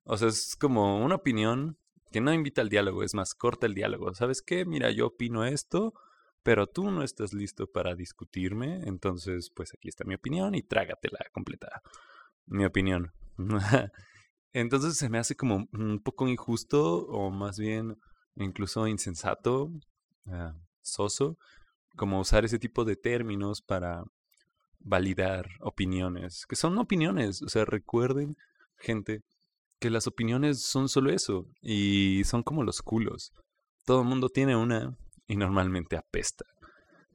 o 0.04 0.16
sea, 0.16 0.28
es 0.28 0.56
como 0.56 1.04
una 1.04 1.16
opinión 1.16 1.78
que 2.10 2.20
no 2.20 2.32
invita 2.32 2.60
al 2.60 2.68
diálogo, 2.68 3.02
es 3.02 3.14
más, 3.14 3.34
corta 3.34 3.66
el 3.66 3.74
diálogo. 3.74 4.14
¿Sabes 4.14 4.42
qué? 4.42 4.64
Mira, 4.64 4.90
yo 4.90 5.08
opino 5.08 5.44
esto, 5.44 5.94
pero 6.42 6.66
tú 6.66 6.90
no 6.90 7.02
estás 7.02 7.32
listo 7.32 7.66
para 7.66 7.94
discutirme, 7.94 8.82
entonces 8.84 9.50
pues 9.50 9.72
aquí 9.74 9.88
está 9.88 10.04
mi 10.04 10.14
opinión 10.14 10.54
y 10.54 10.62
trágatela 10.62 11.20
completa. 11.32 11.82
Mi 12.46 12.64
opinión. 12.64 13.12
entonces 14.52 14.96
se 14.96 15.08
me 15.08 15.18
hace 15.18 15.36
como 15.36 15.68
un 15.72 16.00
poco 16.02 16.28
injusto 16.28 17.06
o 17.06 17.30
más 17.30 17.58
bien 17.58 17.96
incluso 18.36 18.86
insensato, 18.86 19.70
ah, 20.26 20.54
soso, 20.82 21.38
como 21.96 22.20
usar 22.20 22.44
ese 22.44 22.58
tipo 22.58 22.84
de 22.84 22.96
términos 22.96 23.62
para 23.62 24.04
validar 24.80 25.46
opiniones, 25.60 26.46
que 26.46 26.56
son 26.56 26.76
opiniones, 26.78 27.42
o 27.42 27.48
sea, 27.48 27.64
recuerden, 27.64 28.36
gente, 28.76 29.22
que 29.82 29.90
las 29.90 30.06
opiniones 30.06 30.62
son 30.62 30.88
solo 30.88 31.10
eso 31.10 31.48
y 31.60 32.22
son 32.24 32.44
como 32.44 32.62
los 32.62 32.82
culos. 32.82 33.32
Todo 33.84 34.02
el 34.02 34.06
mundo 34.06 34.28
tiene 34.28 34.54
una 34.54 34.96
y 35.26 35.34
normalmente 35.34 35.96
apesta. 35.96 36.44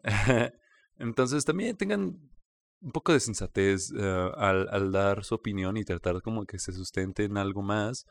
Entonces 1.00 1.45
también 1.45 1.77
tengan 1.77 2.19
un 2.81 2.91
poco 2.91 3.13
de 3.13 3.21
sensatez 3.21 3.93
eh, 3.97 4.31
al, 4.36 4.91
dar 4.91 5.24
su 5.24 5.36
opinión 5.36 5.77
y 5.77 5.86
tratar 5.86 6.21
como 6.21 6.45
que 6.45 6.59
se 6.59 6.74
sustente 6.74 7.24
en 7.24 7.38
algo 7.38 7.62
más. 7.62 8.05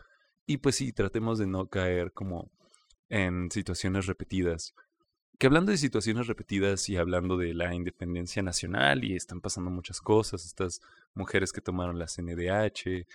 Y 0.46 0.56
pues 0.56 0.76
sí, 0.76 0.90
tratemos 0.90 1.38
de 1.38 1.46
no 1.46 1.66
caer 1.66 2.12
como 2.12 2.50
en 3.10 3.50
situaciones 3.50 4.06
repetidas. 4.06 4.72
Que 5.38 5.48
hablando 5.48 5.70
de 5.70 5.76
situaciones 5.76 6.28
repetidas 6.28 6.88
y 6.88 6.96
hablando 6.96 7.36
de 7.36 7.52
la 7.52 7.74
independencia 7.74 8.42
nacional 8.42 9.04
y 9.04 9.16
están 9.16 9.42
pasando 9.42 9.70
muchas 9.70 10.00
cosas, 10.00 10.46
estas 10.46 10.80
mujeres 11.12 11.52
que 11.52 11.60
tomaron 11.60 11.98
la 11.98 12.06
CNDH, 12.06 13.06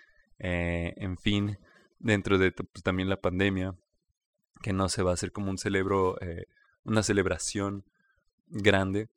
eh, 0.43 0.95
en 0.97 1.17
fin, 1.17 1.59
dentro 1.99 2.39
de 2.39 2.51
pues, 2.51 2.83
también 2.83 3.09
la 3.09 3.21
pandemia, 3.21 3.75
que 4.63 4.73
no 4.73 4.89
se 4.89 5.03
va 5.03 5.11
a 5.11 5.13
hacer 5.13 5.31
como 5.31 5.51
un 5.51 5.59
celebro, 5.59 6.19
eh, 6.19 6.47
una 6.83 7.03
celebración 7.03 7.85
grande. 8.47 9.07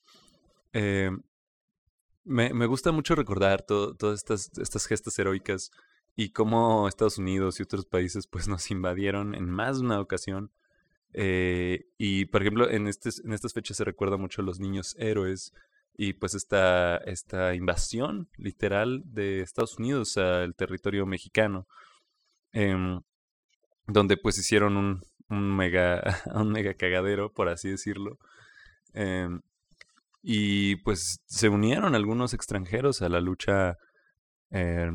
Eh, 0.75 1.11
me, 2.25 2.53
me, 2.53 2.67
gusta 2.67 2.93
mucho 2.93 3.15
recordar 3.15 3.63
todas 3.63 4.19
estas, 4.19 4.51
estas 4.59 4.87
gestas 4.87 5.19
heroicas 5.19 5.71
y 6.15 6.31
cómo 6.31 6.89
Estados 6.89 7.19
Unidos 7.19 7.59
y 7.59 7.63
otros 7.63 7.87
países 7.87 8.27
pues 8.27 8.47
nos 8.47 8.71
invadieron 8.71 9.35
en 9.35 9.49
más 9.49 9.79
de 9.79 9.87
una 9.87 10.01
ocasión. 10.01 10.51
y 11.15 12.25
por 12.27 12.43
ejemplo, 12.43 12.69
en, 12.69 12.87
este, 12.87 13.11
en 13.25 13.33
estas 13.33 13.55
fechas 13.55 13.79
se 13.79 13.85
recuerda 13.85 14.19
mucho 14.19 14.43
a 14.43 14.45
los 14.45 14.61
niños 14.61 14.95
héroes 14.99 15.55
y 15.97 16.15
pues 16.15 16.35
esta, 16.35 16.97
esta 16.99 17.55
invasión 17.55 18.29
literal 18.37 19.03
de 19.07 19.41
Estados 19.41 19.79
Unidos 19.79 20.17
al 20.17 20.55
territorio 20.57 21.07
mexicano, 21.07 21.67
em, 22.53 23.01
donde 23.87 24.17
pues 24.17 24.39
hicieron 24.39 24.77
un, 24.77 25.03
un, 25.29 25.57
mega, 25.57 26.03
un 26.35 26.51
mega 26.51 26.75
cagadero, 26.75 27.33
por 27.33 27.49
así 27.49 27.71
decirlo. 27.71 28.19
Em, 28.93 29.41
y 30.23 30.77
pues 30.77 31.21
se 31.27 31.49
unieron 31.49 31.95
algunos 31.95 32.35
extranjeros 32.35 33.03
a 33.03 33.09
la 33.09 33.21
lucha, 33.21 33.77
eh, 34.51 34.91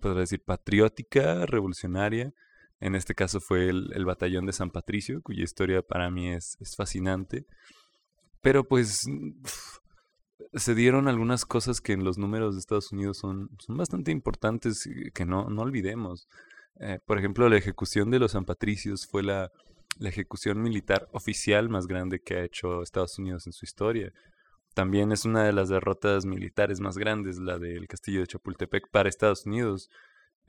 podría 0.00 0.20
decir, 0.20 0.42
patriótica, 0.44 1.46
revolucionaria. 1.46 2.32
En 2.80 2.94
este 2.94 3.14
caso 3.14 3.40
fue 3.40 3.68
el, 3.68 4.04
batallón 4.04 4.46
de 4.46 4.52
San 4.52 4.70
Patricio, 4.70 5.22
cuya 5.22 5.44
historia 5.44 5.82
para 5.82 6.10
mí 6.10 6.30
es, 6.32 6.56
es 6.60 6.74
fascinante. 6.76 7.46
Pero 8.42 8.64
pues 8.64 9.06
se 10.54 10.74
dieron 10.74 11.08
algunas 11.08 11.44
cosas 11.44 11.80
que 11.80 11.92
en 11.92 12.04
los 12.04 12.18
números 12.18 12.54
de 12.54 12.60
Estados 12.60 12.92
Unidos 12.92 13.18
son, 13.18 13.50
bastante 13.68 14.10
importantes 14.10 14.88
que 15.14 15.24
no, 15.24 15.48
no 15.48 15.62
olvidemos. 15.62 16.28
Eh, 16.80 16.98
por 17.04 17.18
ejemplo, 17.18 17.48
la 17.48 17.56
ejecución 17.56 18.10
de 18.10 18.18
los 18.18 18.32
San 18.32 18.44
Patricios 18.44 19.06
fue 19.06 19.22
la, 19.22 19.50
ejecución 20.00 20.60
militar 20.60 21.08
oficial 21.12 21.70
más 21.70 21.86
grande 21.86 22.20
que 22.20 22.34
ha 22.36 22.44
hecho 22.44 22.82
Estados 22.82 23.18
Unidos 23.18 23.46
en 23.46 23.54
su 23.54 23.64
historia. 23.64 24.12
También 24.74 25.10
es 25.10 25.24
una 25.24 25.44
de 25.44 25.54
las 25.54 25.70
derrotas 25.70 26.26
militares 26.26 26.80
más 26.80 26.98
grandes, 26.98 27.38
la 27.38 27.58
del 27.58 27.88
castillo 27.88 28.20
de 28.20 28.26
Chapultepec 28.26 28.90
para 28.90 29.08
Estados 29.08 29.46
Unidos. 29.46 29.88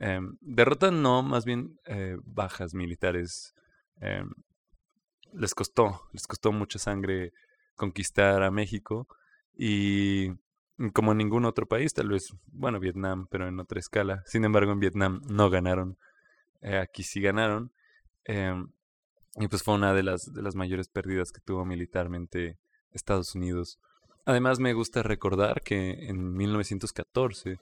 Eh, 0.00 0.20
derrota 0.42 0.90
no, 0.90 1.22
más 1.22 1.46
bien 1.46 1.80
eh, 1.86 2.18
bajas 2.24 2.74
militares. 2.74 3.54
Em, 4.02 4.28
les 5.32 5.54
costó, 5.54 6.02
les 6.12 6.26
costó 6.26 6.52
mucha 6.52 6.78
sangre 6.78 7.32
conquistar 7.74 8.42
a 8.42 8.50
México 8.50 9.08
y 9.58 10.30
como 10.92 11.10
en 11.10 11.18
ningún 11.18 11.44
otro 11.44 11.66
país, 11.66 11.92
tal 11.92 12.08
vez, 12.08 12.32
bueno, 12.46 12.78
Vietnam, 12.78 13.26
pero 13.28 13.48
en 13.48 13.58
otra 13.58 13.80
escala. 13.80 14.22
Sin 14.24 14.44
embargo, 14.44 14.70
en 14.70 14.78
Vietnam 14.78 15.20
no 15.28 15.50
ganaron. 15.50 15.98
Eh, 16.62 16.78
aquí 16.78 17.02
sí 17.02 17.20
ganaron. 17.20 17.72
Em, 18.24 18.70
y 19.34 19.48
pues 19.48 19.64
fue 19.64 19.74
una 19.74 19.92
de 19.94 20.04
las, 20.04 20.32
de 20.32 20.42
las 20.42 20.54
mayores 20.54 20.88
pérdidas 20.88 21.32
que 21.32 21.40
tuvo 21.40 21.64
militarmente 21.64 22.58
Estados 22.92 23.34
Unidos. 23.34 23.80
Además, 24.24 24.60
me 24.60 24.74
gusta 24.74 25.02
recordar 25.02 25.60
que 25.62 26.06
en 26.08 26.34
1914 26.34 27.58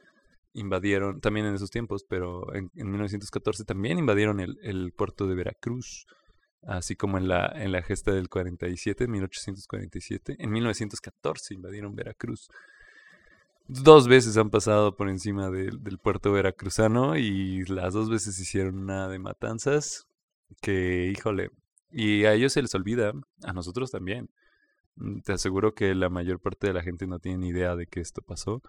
invadieron, 0.52 1.20
también 1.20 1.46
en 1.46 1.54
esos 1.54 1.70
tiempos, 1.70 2.04
pero 2.06 2.54
en, 2.54 2.70
en 2.74 2.90
1914 2.90 3.64
también 3.64 3.98
invadieron 3.98 4.40
el, 4.40 4.58
el 4.62 4.92
puerto 4.92 5.26
de 5.26 5.34
Veracruz 5.34 6.06
así 6.66 6.96
como 6.96 7.18
en 7.18 7.28
la, 7.28 7.52
en 7.54 7.72
la 7.72 7.82
gesta 7.82 8.12
del 8.12 8.28
47, 8.28 9.06
1847. 9.08 10.36
En 10.38 10.50
1914 10.50 11.54
invadieron 11.54 11.94
Veracruz. 11.94 12.48
Dos 13.68 14.06
veces 14.06 14.36
han 14.36 14.50
pasado 14.50 14.96
por 14.96 15.08
encima 15.08 15.50
del 15.50 15.98
puerto 15.98 16.30
veracruzano 16.32 17.16
y 17.16 17.64
las 17.64 17.94
dos 17.94 18.08
veces 18.10 18.38
hicieron 18.38 18.78
una 18.78 19.08
de 19.08 19.18
matanzas 19.18 20.06
que, 20.60 21.12
híjole, 21.16 21.50
y 21.90 22.24
a 22.24 22.34
ellos 22.34 22.52
se 22.52 22.62
les 22.62 22.74
olvida, 22.74 23.12
a 23.42 23.52
nosotros 23.52 23.90
también. 23.90 24.30
Mm, 24.96 25.20
te 25.20 25.32
aseguro 25.32 25.74
que 25.74 25.94
la 25.94 26.10
mayor 26.10 26.40
parte 26.40 26.68
de 26.68 26.74
la 26.74 26.82
gente 26.82 27.06
no 27.06 27.18
tiene 27.18 27.38
ni 27.38 27.48
idea 27.48 27.76
de 27.76 27.86
que 27.86 28.00
esto 28.00 28.22
pasó. 28.22 28.62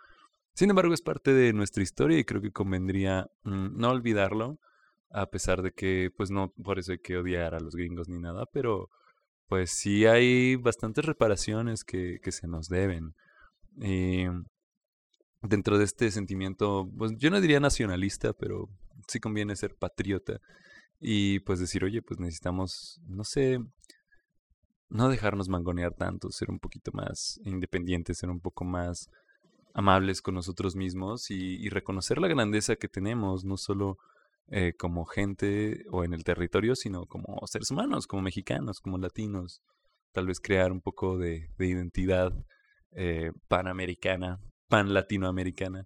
Sin 0.53 0.69
embargo, 0.71 0.93
es 0.93 1.01
parte 1.01 1.33
de 1.33 1.53
nuestra 1.53 1.83
historia 1.83 2.17
y 2.17 2.25
creo 2.25 2.41
que 2.41 2.51
convendría 2.51 3.29
mm, 3.43 3.77
no 3.77 3.89
olvidarlo 3.91 4.59
a 5.09 5.29
pesar 5.29 5.61
de 5.61 5.71
que 5.71 6.11
pues 6.15 6.31
no 6.31 6.53
por 6.63 6.79
eso 6.79 6.91
hay 6.91 6.99
que 6.99 7.17
odiar 7.17 7.55
a 7.55 7.59
los 7.59 7.75
gringos 7.75 8.09
ni 8.09 8.19
nada, 8.19 8.45
pero 8.51 8.89
pues 9.47 9.71
sí 9.71 10.05
hay 10.05 10.55
bastantes 10.55 11.05
reparaciones 11.05 11.83
que, 11.83 12.19
que 12.21 12.31
se 12.31 12.47
nos 12.47 12.67
deben. 12.67 13.15
Y 13.79 14.25
dentro 15.41 15.77
de 15.77 15.85
este 15.85 16.11
sentimiento, 16.11 16.89
pues 16.97 17.13
yo 17.17 17.29
no 17.29 17.39
diría 17.41 17.59
nacionalista, 17.59 18.33
pero 18.33 18.69
sí 19.07 19.19
conviene 19.19 19.55
ser 19.55 19.75
patriota 19.75 20.39
y 20.99 21.39
pues 21.41 21.59
decir, 21.59 21.83
oye, 21.83 22.01
pues 22.01 22.19
necesitamos, 22.19 22.99
no 23.07 23.23
sé, 23.23 23.59
no 24.89 25.09
dejarnos 25.09 25.49
mangonear 25.49 25.93
tanto, 25.93 26.31
ser 26.31 26.49
un 26.49 26.59
poquito 26.59 26.91
más 26.93 27.39
independientes, 27.43 28.17
ser 28.17 28.29
un 28.29 28.39
poco 28.39 28.65
más 28.65 29.09
amables 29.73 30.21
con 30.21 30.33
nosotros 30.33 30.75
mismos 30.75 31.29
y, 31.29 31.57
y 31.57 31.69
reconocer 31.69 32.17
la 32.17 32.27
grandeza 32.27 32.75
que 32.77 32.87
tenemos, 32.87 33.45
no 33.45 33.57
solo 33.57 33.97
eh, 34.49 34.73
como 34.77 35.05
gente 35.05 35.83
o 35.91 36.05
en 36.05 36.13
el 36.13 36.23
territorio, 36.23 36.75
sino 36.75 37.05
como 37.05 37.45
seres 37.47 37.69
humanos, 37.69 38.07
como 38.07 38.21
mexicanos, 38.21 38.79
como 38.79 38.97
latinos. 38.97 39.61
Tal 40.13 40.25
vez 40.25 40.39
crear 40.39 40.71
un 40.71 40.79
poco 40.79 41.17
de, 41.17 41.49
identidad 41.59 42.31
eh, 42.91 43.31
panamericana, 43.49 44.39
pan 44.69 44.93
latinoamericana. 44.93 45.85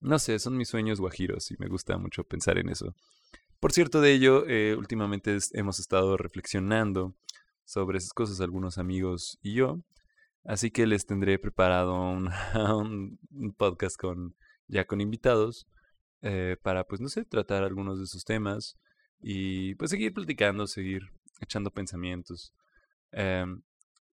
No 0.00 0.18
sé, 0.18 0.38
son 0.38 0.56
mis 0.56 0.68
sueños 0.68 1.00
guajiros 1.00 1.50
y 1.50 1.56
me 1.58 1.68
gusta 1.68 1.98
mucho 1.98 2.24
pensar 2.24 2.58
en 2.58 2.70
eso. 2.70 2.94
Por 3.60 3.72
cierto 3.72 4.00
de 4.00 4.12
ello, 4.12 4.46
eh, 4.48 4.74
últimamente 4.74 5.36
hemos 5.52 5.78
estado 5.78 6.16
reflexionando 6.16 7.14
sobre 7.64 7.98
esas 7.98 8.14
cosas 8.14 8.40
algunos 8.40 8.78
amigos 8.78 9.38
y 9.42 9.52
yo, 9.54 9.80
así 10.44 10.70
que 10.70 10.86
les 10.86 11.04
tendré 11.04 11.38
preparado 11.38 11.94
un, 12.10 13.18
un 13.30 13.52
podcast 13.52 13.96
con 13.96 14.34
ya 14.66 14.86
con 14.86 15.02
invitados 15.02 15.66
eh, 16.22 16.56
para, 16.62 16.84
pues, 16.84 17.00
no 17.00 17.08
sé, 17.08 17.24
tratar 17.24 17.64
algunos 17.64 17.98
de 17.98 18.04
esos 18.04 18.24
temas 18.24 18.78
y 19.20 19.74
pues 19.76 19.90
seguir 19.90 20.12
platicando, 20.12 20.66
seguir 20.66 21.12
echando 21.40 21.70
pensamientos. 21.70 22.52
Em, 23.12 23.62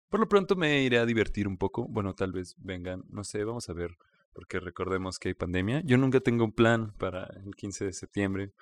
por 0.10 0.20
lo 0.20 0.28
pronto 0.30 0.56
me 0.56 0.84
iré 0.84 1.00
a 1.00 1.06
divertir 1.06 1.48
un 1.48 1.58
poco. 1.58 1.88
Bueno, 1.88 2.14
tal 2.16 2.32
vez 2.32 2.56
vengan, 2.60 3.04
no 3.10 3.24
sé, 3.24 3.44
vamos 3.44 3.70
a 3.70 3.74
ver, 3.74 3.98
porque 4.34 4.60
recordemos 4.60 5.20
que 5.20 5.30
hay 5.30 5.34
pandemia. 5.34 5.82
Yo 5.86 5.98
nunca 5.98 6.20
tengo 6.20 6.46
un 6.46 6.54
plan 6.54 6.94
para 6.98 7.26
el 7.46 7.56
15 7.56 7.86
de 7.86 7.94
septiembre, 7.94 8.54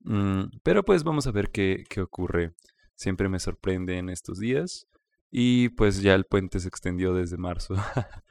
mm, 0.00 0.58
pero 0.62 0.84
pues 0.84 1.04
vamos 1.04 1.26
a 1.26 1.32
ver 1.32 1.50
qué, 1.50 1.84
qué 1.88 2.00
ocurre. 2.02 2.54
Siempre 2.96 3.28
me 3.28 3.38
sorprende 3.40 3.98
en 3.98 4.08
estos 4.08 4.38
días 4.40 4.88
y 5.30 5.70
pues 5.70 6.02
ya 6.02 6.14
el 6.14 6.24
puente 6.24 6.60
se 6.60 6.68
extendió 6.68 7.14
desde 7.14 7.36
marzo. 7.36 7.74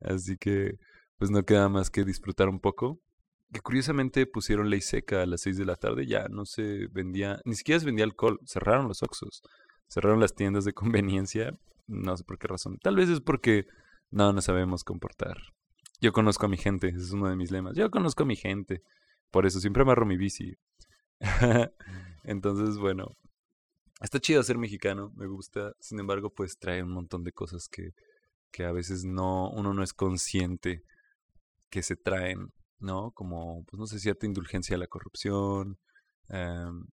Así 0.00 0.36
que 0.38 0.78
pues 1.18 1.30
no 1.30 1.44
queda 1.44 1.68
más 1.68 1.90
que 1.90 2.04
disfrutar 2.04 2.48
un 2.48 2.60
poco 2.60 3.00
que 3.52 3.60
curiosamente 3.60 4.26
pusieron 4.26 4.70
ley 4.70 4.80
seca 4.80 5.22
a 5.22 5.26
las 5.26 5.42
6 5.42 5.58
de 5.58 5.64
la 5.64 5.76
tarde, 5.76 6.06
ya 6.06 6.28
no 6.28 6.44
se 6.46 6.86
vendía, 6.88 7.40
ni 7.44 7.54
siquiera 7.54 7.80
se 7.80 7.86
vendía 7.86 8.04
alcohol, 8.04 8.40
cerraron 8.46 8.88
los 8.88 9.02
Oxos, 9.02 9.42
cerraron 9.88 10.20
las 10.20 10.34
tiendas 10.34 10.64
de 10.64 10.72
conveniencia, 10.74 11.56
no 11.86 12.16
sé 12.16 12.24
por 12.24 12.38
qué 12.38 12.48
razón, 12.48 12.78
tal 12.82 12.96
vez 12.96 13.08
es 13.08 13.20
porque 13.20 13.66
no 14.10 14.32
nos 14.32 14.44
sabemos 14.44 14.84
comportar. 14.84 15.36
Yo 16.00 16.12
conozco 16.12 16.46
a 16.46 16.48
mi 16.48 16.56
gente, 16.56 16.88
ese 16.88 16.98
es 16.98 17.12
uno 17.12 17.28
de 17.28 17.36
mis 17.36 17.50
lemas, 17.50 17.76
yo 17.76 17.90
conozco 17.90 18.24
a 18.24 18.26
mi 18.26 18.36
gente, 18.36 18.82
por 19.30 19.46
eso 19.46 19.60
siempre 19.60 19.82
amarro 19.82 20.04
mi 20.04 20.16
bici. 20.16 20.56
Entonces, 22.24 22.76
bueno, 22.78 23.16
está 24.00 24.20
chido 24.20 24.42
ser 24.42 24.58
mexicano, 24.58 25.12
me 25.16 25.26
gusta. 25.26 25.72
Sin 25.80 26.00
embargo, 26.00 26.30
pues 26.30 26.58
trae 26.58 26.82
un 26.82 26.90
montón 26.90 27.22
de 27.22 27.32
cosas 27.32 27.68
que, 27.68 27.90
que 28.50 28.64
a 28.64 28.72
veces 28.72 29.04
no, 29.04 29.50
uno 29.50 29.72
no 29.74 29.82
es 29.82 29.92
consciente 29.92 30.82
que 31.70 31.82
se 31.82 31.96
traen, 31.96 32.52
¿no? 32.82 33.12
Como, 33.12 33.64
pues 33.64 33.78
no 33.78 33.86
sé, 33.86 33.98
cierta 33.98 34.26
indulgencia 34.26 34.76
a 34.76 34.78
la 34.78 34.86
corrupción. 34.88 35.78
em, 36.28 36.86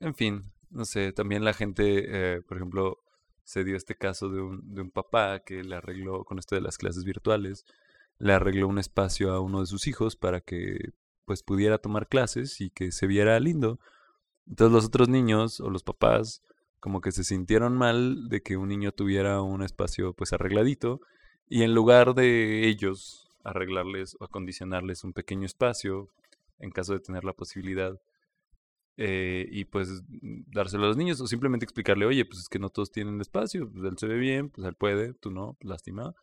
en 0.00 0.14
fin, 0.14 0.52
no 0.70 0.84
sé, 0.84 1.12
también 1.12 1.44
la 1.44 1.54
gente, 1.54 2.36
eh, 2.36 2.42
por 2.42 2.56
ejemplo, 2.58 2.98
se 3.44 3.64
dio 3.64 3.76
este 3.76 3.96
caso 3.96 4.28
de 4.28 4.40
un, 4.40 4.74
de 4.74 4.82
un 4.82 4.90
papá 4.90 5.40
que 5.40 5.62
le 5.64 5.76
arregló, 5.76 6.24
con 6.24 6.38
esto 6.38 6.54
de 6.54 6.60
las 6.60 6.78
clases 6.78 7.04
virtuales, 7.04 7.64
le 8.18 8.32
arregló 8.32 8.68
un 8.68 8.78
espacio 8.78 9.32
a 9.32 9.40
uno 9.40 9.60
de 9.60 9.66
sus 9.66 9.86
hijos 9.86 10.16
para 10.16 10.40
que 10.40 10.92
pues 11.24 11.42
pudiera 11.42 11.78
tomar 11.78 12.08
clases 12.08 12.60
y 12.60 12.70
que 12.70 12.92
se 12.92 13.06
viera 13.06 13.38
lindo. 13.40 13.80
Entonces 14.48 14.72
los 14.72 14.86
otros 14.86 15.08
niños 15.08 15.60
o 15.60 15.70
los 15.70 15.82
papás 15.82 16.42
como 16.80 17.00
que 17.00 17.12
se 17.12 17.24
sintieron 17.24 17.76
mal 17.76 18.28
de 18.28 18.42
que 18.42 18.56
un 18.56 18.68
niño 18.68 18.92
tuviera 18.92 19.42
un 19.42 19.62
espacio 19.62 20.12
pues 20.14 20.32
arregladito 20.32 21.00
y 21.48 21.62
en 21.62 21.74
lugar 21.74 22.14
de 22.14 22.68
ellos 22.68 23.25
arreglarles 23.48 24.16
o 24.18 24.24
acondicionarles 24.24 25.04
un 25.04 25.12
pequeño 25.12 25.46
espacio 25.46 26.08
en 26.58 26.70
caso 26.70 26.92
de 26.92 27.00
tener 27.00 27.24
la 27.24 27.32
posibilidad 27.32 28.00
eh, 28.96 29.46
y 29.50 29.66
pues 29.66 30.02
mm, 30.08 30.44
dárselo 30.46 30.84
a 30.84 30.88
los 30.88 30.96
niños 30.96 31.20
o 31.20 31.26
simplemente 31.26 31.64
explicarle, 31.64 32.06
oye, 32.06 32.24
pues 32.24 32.40
es 32.40 32.48
que 32.48 32.58
no 32.58 32.70
todos 32.70 32.90
tienen 32.90 33.20
espacio, 33.20 33.70
pues 33.70 33.84
él 33.84 33.98
se 33.98 34.06
ve 34.06 34.16
bien, 34.16 34.48
pues 34.48 34.66
él 34.66 34.74
puede, 34.74 35.12
tú 35.14 35.30
no, 35.30 35.56
pues, 35.60 35.68
lástima, 35.68 36.14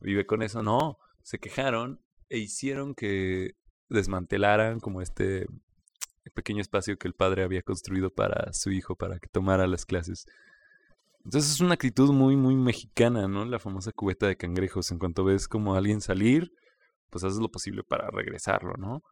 vive 0.00 0.26
con 0.26 0.42
eso, 0.42 0.62
no, 0.62 0.98
se 1.22 1.38
quejaron 1.38 2.00
e 2.28 2.38
hicieron 2.38 2.94
que 2.94 3.54
desmantelaran 3.88 4.80
como 4.80 5.00
este 5.00 5.46
pequeño 6.34 6.60
espacio 6.60 6.98
que 6.98 7.08
el 7.08 7.14
padre 7.14 7.42
había 7.42 7.62
construido 7.62 8.10
para 8.10 8.52
su 8.52 8.70
hijo, 8.70 8.96
para 8.96 9.18
que 9.18 9.28
tomara 9.28 9.66
las 9.66 9.86
clases. 9.86 10.26
Entonces 11.28 11.52
es 11.52 11.60
una 11.60 11.74
actitud 11.74 12.10
muy, 12.10 12.36
muy 12.36 12.56
mexicana, 12.56 13.28
¿no? 13.28 13.44
La 13.44 13.58
famosa 13.58 13.92
cubeta 13.92 14.26
de 14.26 14.38
cangrejos. 14.38 14.90
En 14.90 14.98
cuanto 14.98 15.24
ves 15.24 15.46
como 15.46 15.74
a 15.74 15.76
alguien 15.76 16.00
salir, 16.00 16.50
pues 17.10 17.22
haces 17.22 17.38
lo 17.38 17.50
posible 17.50 17.82
para 17.82 18.08
regresarlo, 18.10 18.72
¿no? 18.78 19.02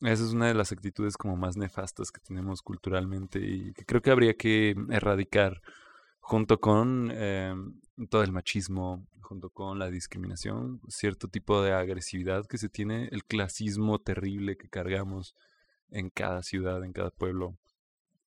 Esa 0.00 0.24
es 0.24 0.32
una 0.32 0.48
de 0.48 0.54
las 0.54 0.72
actitudes 0.72 1.16
como 1.16 1.36
más 1.36 1.56
nefastas 1.56 2.10
que 2.10 2.20
tenemos 2.20 2.60
culturalmente 2.60 3.38
y 3.38 3.72
que 3.72 3.84
creo 3.84 4.02
que 4.02 4.10
habría 4.10 4.34
que 4.34 4.74
erradicar 4.90 5.60
junto 6.18 6.58
con 6.58 7.12
eh, 7.14 7.54
todo 8.10 8.24
el 8.24 8.32
machismo, 8.32 9.06
junto 9.20 9.48
con 9.48 9.78
la 9.78 9.90
discriminación, 9.90 10.80
cierto 10.88 11.28
tipo 11.28 11.62
de 11.62 11.72
agresividad 11.72 12.46
que 12.46 12.58
se 12.58 12.68
tiene, 12.68 13.08
el 13.12 13.24
clasismo 13.24 14.00
terrible 14.00 14.56
que 14.56 14.68
cargamos 14.68 15.36
en 15.90 16.10
cada 16.10 16.42
ciudad, 16.42 16.82
en 16.82 16.92
cada 16.92 17.10
pueblo. 17.10 17.56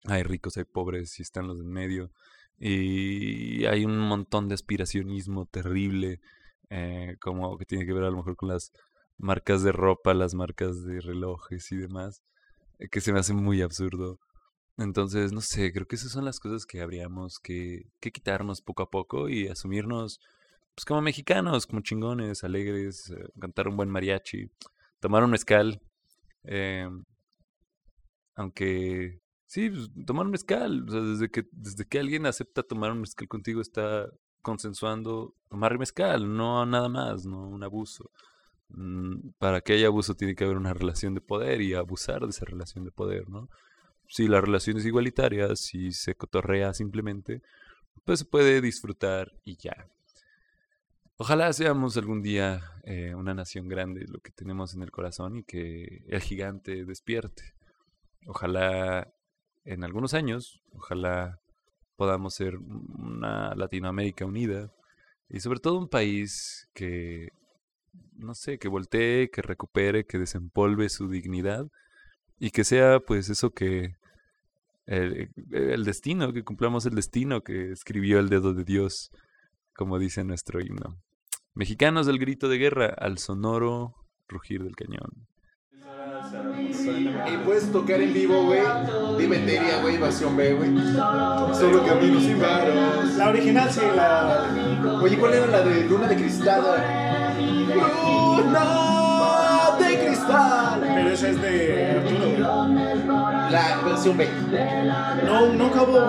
Hay 0.05 0.23
ricos, 0.23 0.57
hay 0.59 0.65
pobres 0.65 1.19
y 1.19 1.23
están 1.23 1.49
los 1.49 1.59
en 1.59 1.73
medio. 1.73 2.13
Y 2.59 3.67
hay 3.67 3.85
un 3.85 3.99
montón 3.99 4.49
de 4.49 4.55
aspiracionismo 4.55 5.47
terrible, 5.47 6.21
eh, 6.71 7.17
como 7.21 7.57
que 7.59 7.67
tiene 7.67 7.87
que 7.87 7.93
ver 7.93 8.05
a 8.05 8.11
lo 8.11 8.19
mejor 8.19 8.37
con 8.37 8.49
las 8.51 8.73
marcas 9.19 9.63
de 9.63 9.73
ropa, 9.73 10.15
las 10.15 10.35
marcas 10.35 10.85
de 10.85 11.01
relojes 11.01 11.71
y 11.73 11.77
demás, 11.77 12.23
eh, 12.79 12.89
que 12.89 13.01
se 13.01 13.13
me 13.13 13.21
hace 13.21 13.35
muy 13.35 13.63
absurdo. 13.63 14.19
Entonces, 14.79 15.33
no 15.33 15.41
sé, 15.41 15.73
creo 15.73 15.87
que 15.87 15.97
esas 15.97 16.13
son 16.13 16.25
las 16.25 16.41
cosas 16.41 16.67
que 16.67 16.83
habríamos 16.83 17.39
que, 17.41 17.87
que 18.01 18.13
quitarnos 18.13 18.63
poco 18.63 18.83
a 18.83 18.91
poco 18.91 19.29
y 19.29 19.49
asumirnos 19.49 20.21
pues 20.77 20.85
como 20.85 21.01
mexicanos, 21.01 21.67
como 21.67 21.81
chingones, 21.81 22.45
alegres, 22.45 23.11
eh, 23.11 23.29
cantar 23.41 23.69
un 23.69 23.77
buen 23.79 23.89
mariachi, 23.89 24.51
tomar 25.01 25.25
un 25.25 25.31
mezcal, 25.31 25.81
eh, 26.45 26.89
aunque 28.35 29.21
sí, 29.47 29.71
pues, 29.71 29.91
tomar 30.07 30.27
un 30.27 30.33
mezcal, 30.33 30.85
o 30.89 30.93
sea, 30.93 31.01
desde 31.01 31.31
que, 31.31 31.47
desde 31.53 31.87
que 31.87 31.99
alguien 31.99 32.27
acepta 32.27 32.63
tomar 32.63 32.93
un 32.93 33.01
mezcal 33.01 33.29
contigo 33.29 33.61
está 33.61 34.11
consensuando 34.43 35.35
tomar 35.49 35.79
mezcal, 35.79 36.37
no 36.37 36.65
nada 36.67 36.89
más, 36.89 37.27
no 37.27 37.49
un 37.49 37.65
abuso. 37.65 38.11
Mm, 38.69 39.31
Para 39.39 39.61
que 39.61 39.75
haya 39.75 39.89
abuso 39.89 40.15
tiene 40.15 40.35
que 40.35 40.45
haber 40.45 40.57
una 40.57 40.75
relación 40.75 41.15
de 41.15 41.21
poder 41.21 41.61
y 41.63 41.75
abusar 41.75 42.23
de 42.23 42.31
esa 42.31 42.45
relación 42.45 42.85
de 42.85 42.93
poder, 42.93 43.29
¿no? 43.29 43.49
Si 44.09 44.29
la 44.29 44.41
relación 44.41 44.77
es 44.79 44.87
igualitaria, 44.87 45.57
si 45.57 45.93
se 45.93 46.15
cotorrea 46.15 46.75
simplemente, 46.75 47.43
pues 48.05 48.21
se 48.21 48.25
puede 48.25 48.61
disfrutar 48.61 49.33
y 49.45 49.57
ya. 49.57 49.89
Ojalá 51.19 51.53
seamos 51.53 51.97
algún 51.97 52.23
día 52.23 52.61
eh, 52.85 53.15
una 53.15 53.35
nación 53.35 53.69
grande, 53.69 54.07
lo 54.07 54.21
que 54.21 54.31
tenemos 54.33 54.75
en 54.75 54.83
el 54.83 54.91
corazón, 54.91 55.39
y 55.39 55.45
que 55.45 56.05
el 56.09 56.21
gigante 56.21 56.85
despierte. 56.85 57.55
Ojalá 58.27 59.13
en 59.67 59.85
algunos 59.85 60.15
años, 60.15 60.61
ojalá 60.73 61.41
podamos 61.97 62.35
ser 62.35 62.57
una 62.57 63.55
Latinoamérica 63.55 64.25
unida 64.25 64.73
y 65.29 65.41
sobre 65.41 65.61
todo 65.61 65.79
un 65.79 65.89
país 65.89 66.69
que, 66.73 67.31
no 68.15 68.35
sé, 68.35 68.59
que 68.59 68.69
voltee, 68.69 69.31
que 69.31 69.43
recupere, 69.43 70.07
que 70.07 70.19
desempolve 70.19 70.89
su 70.89 71.09
dignidad 71.09 71.67
y 72.39 72.51
que 72.51 72.65
sea 72.65 73.01
pues 73.01 73.29
eso 73.29 73.51
que 73.51 73.97
el, 74.87 75.31
el 75.51 75.85
destino, 75.85 76.33
que 76.33 76.45
cumplamos 76.45 76.87
el 76.87 76.95
destino 76.95 77.43
que 77.43 77.73
escribió 77.73 78.21
el 78.21 78.29
dedo 78.29 78.55
de 78.55 78.65
Dios, 78.65 79.11
como 79.75 79.99
dice 79.99 80.23
nuestro 80.23 80.61
himno. 80.61 80.97
Mexicanos 81.55 82.07
del 82.07 82.19
grito 82.19 82.49
de 82.49 82.59
guerra 82.59 82.87
al 82.87 83.19
sonoro 83.19 83.95
rugir 84.29 84.63
del 84.63 84.77
cañón. 84.77 85.27
Y 86.71 87.37
puedes 87.45 87.71
tocar 87.73 88.01
en 88.01 88.13
vivo, 88.13 88.43
güey. 88.45 88.61
Dime 89.19 89.39
Teria, 89.39 89.81
güey, 89.83 89.95
Invasión 89.95 90.37
B, 90.37 90.55
güey. 90.55 90.71
Solo 91.55 91.85
caminos 91.87 92.23
sin 92.23 92.41
varos. 92.41 93.15
La 93.17 93.29
original 93.29 93.71
sí, 93.71 93.81
la. 93.95 94.45
Oye, 95.03 95.17
¿cuál 95.19 95.35
era 95.35 95.47
la 95.47 95.61
de 95.61 95.85
Luna 95.85 96.09
de 96.09 96.17
Cristal? 96.17 96.63
Luna 97.75 98.65
de 99.79 100.07
Cristal. 100.07 100.81
Pero 100.81 101.09
esa 101.11 101.29
es 101.29 101.41
de 101.41 101.91
Arturo, 101.97 102.27
güey. 102.27 102.96
La 103.51 103.81
versión 103.85 104.17
B. 104.17 104.29
No, 105.25 105.47
nunca 105.53 105.83
hubo. 105.83 106.01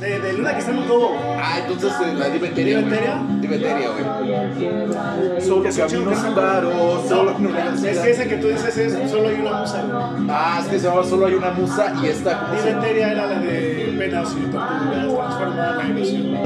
De, 0.00 0.20
de 0.20 0.32
Luna 0.32 0.52
que 0.54 0.60
está 0.60 0.72
nunca 0.72 0.92
hubo. 0.92 1.16
Ah, 1.38 1.58
entonces 1.60 1.92
eh, 2.04 2.14
la 2.14 2.28
Dime 2.28 2.48
Teria. 2.48 2.78
¿Dime 2.78 2.90
Teria? 2.96 3.22
Dime 3.40 3.58
Teria, 3.58 3.90
güey. 3.90 5.40
Solo 5.40 5.62
caminos 5.62 6.18
sin 6.18 6.34
varos. 6.34 7.08
Solo 7.08 7.38
No, 7.38 7.58
es 7.58 7.98
que 7.98 8.10
esa 8.10 8.24
que 8.24 8.36
tú 8.36 8.48
dices 8.48 8.76
es 8.76 9.10
solo 9.10 9.28
hay 9.28 9.34
una 9.36 9.60
musa. 9.60 9.82
güey. 9.82 10.26
Ah, 10.30 10.58
es 10.62 10.68
que 10.68 10.78
se 10.78 10.88
llama 10.88 11.04
Solo 11.04 11.26
hay 11.26 11.34
una 11.34 11.50
musa 11.50 11.94
y 12.02 12.06
esta. 12.06 12.40
¿cómo 12.40 12.60
se 12.60 12.70
llama? 12.70 12.82
Diventeria 12.86 13.12
era 13.12 13.26
la 13.26 13.38
de 13.38 13.94
penas 13.98 14.32
y 14.32 14.40
torturas, 14.50 15.14
transformar 15.14 15.76
la 15.76 15.84
ilusión. 15.88 16.36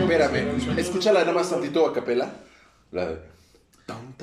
Espérame, 0.00 0.78
escúchala 0.78 1.20
nada 1.20 1.32
más 1.32 1.50
tantito 1.50 1.86
a 1.86 1.92
capela. 1.92 2.28
La 2.92 3.06
de. 3.06 3.30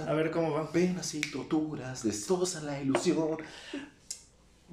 A 0.07 0.13
ver 0.13 0.31
cómo 0.31 0.51
va. 0.51 0.71
Penas 0.71 1.13
y 1.15 1.19
torturas, 1.21 2.03
destrozan 2.03 2.65
la 2.65 2.79
ilusión. 2.81 3.37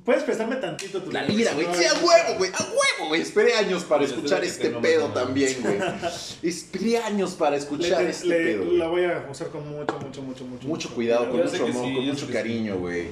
Puedes 0.05 0.23
prestarme 0.23 0.57
tantito 0.57 1.03
tu 1.03 1.11
La 1.11 1.23
lira, 1.23 1.53
güey. 1.55 1.67
Sí, 1.75 1.85
a 1.87 1.95
huevo, 1.95 2.39
güey. 2.39 2.51
A 2.53 2.63
huevo, 2.63 3.09
güey. 3.09 3.23
Esperé 3.23 3.55
años 3.55 3.85
para 3.85 4.05
escuchar 4.05 4.45
este 4.45 4.69
pedo 4.71 5.09
también, 5.09 5.57
güey. 5.63 5.79
Esperé 6.43 6.99
años 6.99 7.33
para 7.33 7.57
escuchar 7.57 8.03
Le- 8.03 8.11
este 8.11 8.27
le- 8.29 8.37
pedo. 8.37 8.65
la 8.73 8.89
voy 8.89 9.05
a 9.05 9.27
usar 9.31 9.49
con 9.49 9.67
mucho, 9.67 9.99
mucho, 9.99 10.21
mucho, 10.23 10.45
mucho. 10.45 10.69
Mucho 10.69 10.95
cuidado, 10.95 11.31
con 11.31 11.41
mucho 11.43 11.65
amor, 11.65 11.87
sí, 11.87 11.95
con 11.95 12.05
mucho 12.07 12.29
cariño, 12.31 12.77
güey. 12.79 13.09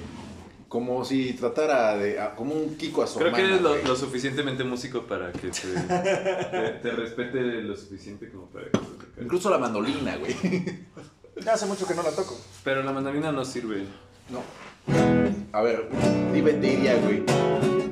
Como 0.68 1.02
si 1.04 1.32
tratara 1.32 1.96
de. 1.96 2.20
a- 2.20 2.34
como 2.34 2.54
un 2.54 2.76
Kiko 2.76 3.02
a 3.02 3.06
su 3.06 3.18
Creo 3.18 3.32
que 3.32 3.42
eres 3.42 3.60
lo, 3.62 3.96
suficientemente 3.96 4.62
músico 4.64 5.06
para 5.06 5.32
que 5.32 5.48
te, 5.48 5.60
te, 5.60 6.68
te 6.82 6.90
respete 6.90 7.40
lo 7.62 7.74
suficiente 7.76 8.28
como 8.30 8.46
para 8.48 8.66
que 8.66 8.70
te 8.72 8.78
toque. 8.78 9.06
Incluso 9.22 9.48
la 9.50 9.58
mandolina, 9.58 10.16
güey. 10.16 10.34
Ya 11.42 11.54
hace 11.54 11.64
mucho 11.64 11.86
que 11.86 11.94
no 11.94 12.02
la 12.02 12.10
toco. 12.10 12.38
Pero 12.64 12.82
la 12.82 12.92
mandolina 12.92 13.32
no 13.32 13.44
sirve. 13.46 13.84
No. 14.30 14.42
A 15.52 15.62
ver, 15.62 15.88
dime 16.32 16.52
Teria, 16.54 16.96
güey. 16.96 17.22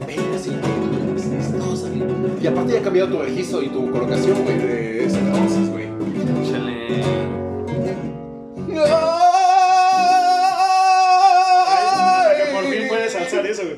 Penas 0.06 0.46
y 0.46 0.50
torturas, 0.50 1.30
destrozan. 1.30 2.38
Y 2.42 2.46
aparte 2.46 2.72
ya 2.72 2.80
ha 2.80 2.82
cambiado 2.82 3.10
tu 3.10 3.18
registro 3.22 3.62
y 3.62 3.68
tu 3.68 3.90
colocación, 3.90 4.42
güey, 4.42 4.58
de 4.58 5.04
ese 5.04 5.18
entonces, 5.18 5.70
güey. 5.70 5.86
Chale. 6.50 7.04
Que 12.36 12.44
por 12.52 12.64
fin 12.64 12.88
puedes 12.88 13.14
alzar 13.14 13.46
eso, 13.46 13.62
güey. 13.62 13.76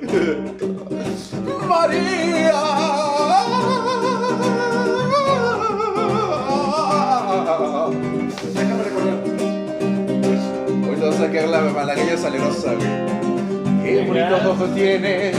María. 1.69 2.72
la 11.65 11.73
malagueña 11.73 12.17
salerosa, 12.17 12.75
güey. 12.75 13.83
Qué 13.83 14.05
bonitos 14.07 14.45
ojos 14.47 14.75
tiene. 14.75 15.33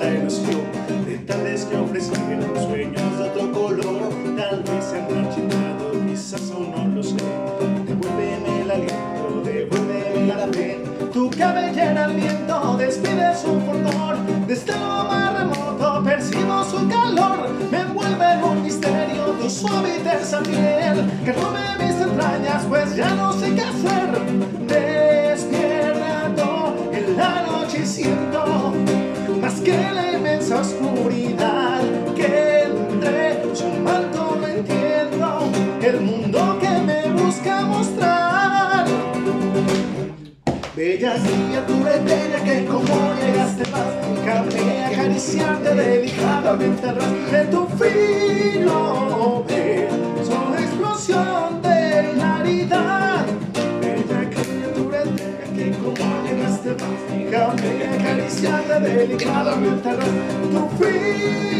la 0.00 0.10
ilusión 0.10 0.60
de 1.06 1.18
tal 1.18 1.42
vez 1.42 1.64
que 1.64 1.76
ofrecieron 1.76 2.54
sueños 2.66 3.18
de 3.18 3.24
otro 3.24 3.52
color. 3.52 4.12
Tal 4.36 4.62
vez 4.62 4.84
se 4.84 4.98
han 4.98 6.08
quizás 6.08 6.50
aún 6.50 6.70
no 6.72 6.96
lo 6.96 7.02
sé. 7.02 7.16
Devuélveme 7.86 8.62
el 8.62 8.70
aliento, 8.70 9.42
devuélveme 9.44 10.26
la 10.26 10.46
fe. 10.48 10.80
Tu 11.12 11.30
cabellera 11.30 12.04
al 12.04 12.14
viento 12.14 12.76
despide 12.78 13.34
su 13.36 13.60
fulgor. 13.60 14.16
Desde 14.46 14.52
este 14.52 14.72
lo 14.72 15.04
más 15.04 15.38
remoto 15.38 16.02
percibo 16.04 16.64
su 16.64 16.88
calor. 16.88 17.50
Me 17.70 17.80
envuelve 17.80 18.32
en 18.32 18.44
un 18.44 18.62
misterio 18.62 19.21
suave 19.50 19.96
y 19.96 20.00
piel 20.48 21.10
que 21.24 21.32
come 21.32 21.60
mis 21.78 22.00
entrañas, 22.00 22.64
pues 22.68 22.94
ya 22.96 23.14
no 23.14 23.32
sé 23.32 23.54
qué 23.54 23.62
hacer. 23.62 24.20
Despierto 24.66 26.74
en 26.92 27.16
la 27.16 27.42
noche 27.42 27.78
y 27.82 27.86
siento 27.86 28.74
más 29.40 29.60
que 29.60 29.90
la 29.92 30.12
inmensa 30.12 30.60
oscuridad 30.60 31.61
Bella 40.74 41.16
criatura 41.16 41.96
etérea 41.96 42.42
que 42.44 42.64
como 42.64 43.14
llegaste 43.20 43.62
más. 43.70 43.84
Déjame 44.24 44.84
acariciarte 44.86 45.74
delicadamente 45.74 46.88
al 46.88 46.96
ras 46.96 47.30
de 47.30 47.44
tu 47.50 47.66
fino 47.76 49.44
beso 49.46 50.54
explosión 50.58 51.60
de 51.60 52.12
claridad. 52.14 53.26
Bella 53.82 54.30
criatura 54.30 55.02
etérea 55.02 55.46
que 55.54 55.72
como 55.72 56.22
llegaste 56.24 56.70
más. 56.70 57.00
Déjame 57.20 57.98
acariciarte 57.98 58.80
delicadamente 58.80 59.88
al 59.90 59.96
ras 59.98 60.06
de 60.06 60.48
tu 60.52 60.68
fino 60.82 61.51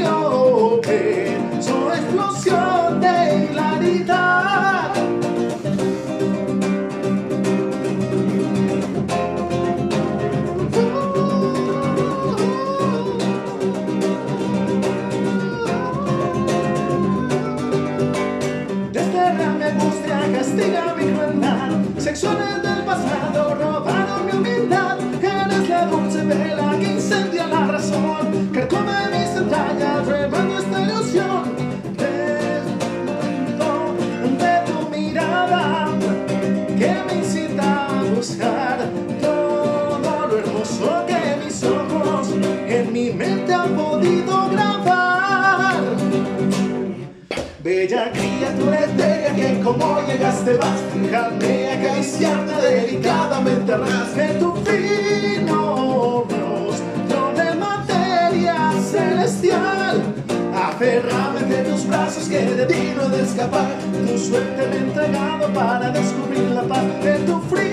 Bella 48.02 48.12
criatura 48.12 48.80
etérea 48.80 49.32
que 49.32 49.60
como 49.60 50.00
llegaste 50.00 50.54
vas 50.54 50.80
Déjame 50.92 51.70
acariciarte 51.70 52.52
delicadamente 52.60 53.76
ras 53.76 54.16
de 54.16 54.28
tu 54.40 54.54
fino 54.64 56.24
rostro 56.28 57.32
de 57.36 57.54
materia 57.54 58.72
celestial. 58.90 60.02
Aferrame 60.52 61.40
entre 61.40 61.62
tus 61.62 61.86
brazos 61.86 62.28
que 62.28 62.40
de 62.40 62.66
ti 62.66 62.92
no 62.96 63.08
de 63.08 63.22
escapar 63.22 63.68
Tu 64.04 64.18
suerte 64.18 64.66
me 64.66 64.76
entregado 64.78 65.52
para 65.52 65.90
descubrir 65.90 66.50
la 66.50 66.62
paz 66.62 66.84
de 67.04 67.18
tu 67.20 67.40
frío 67.42 67.71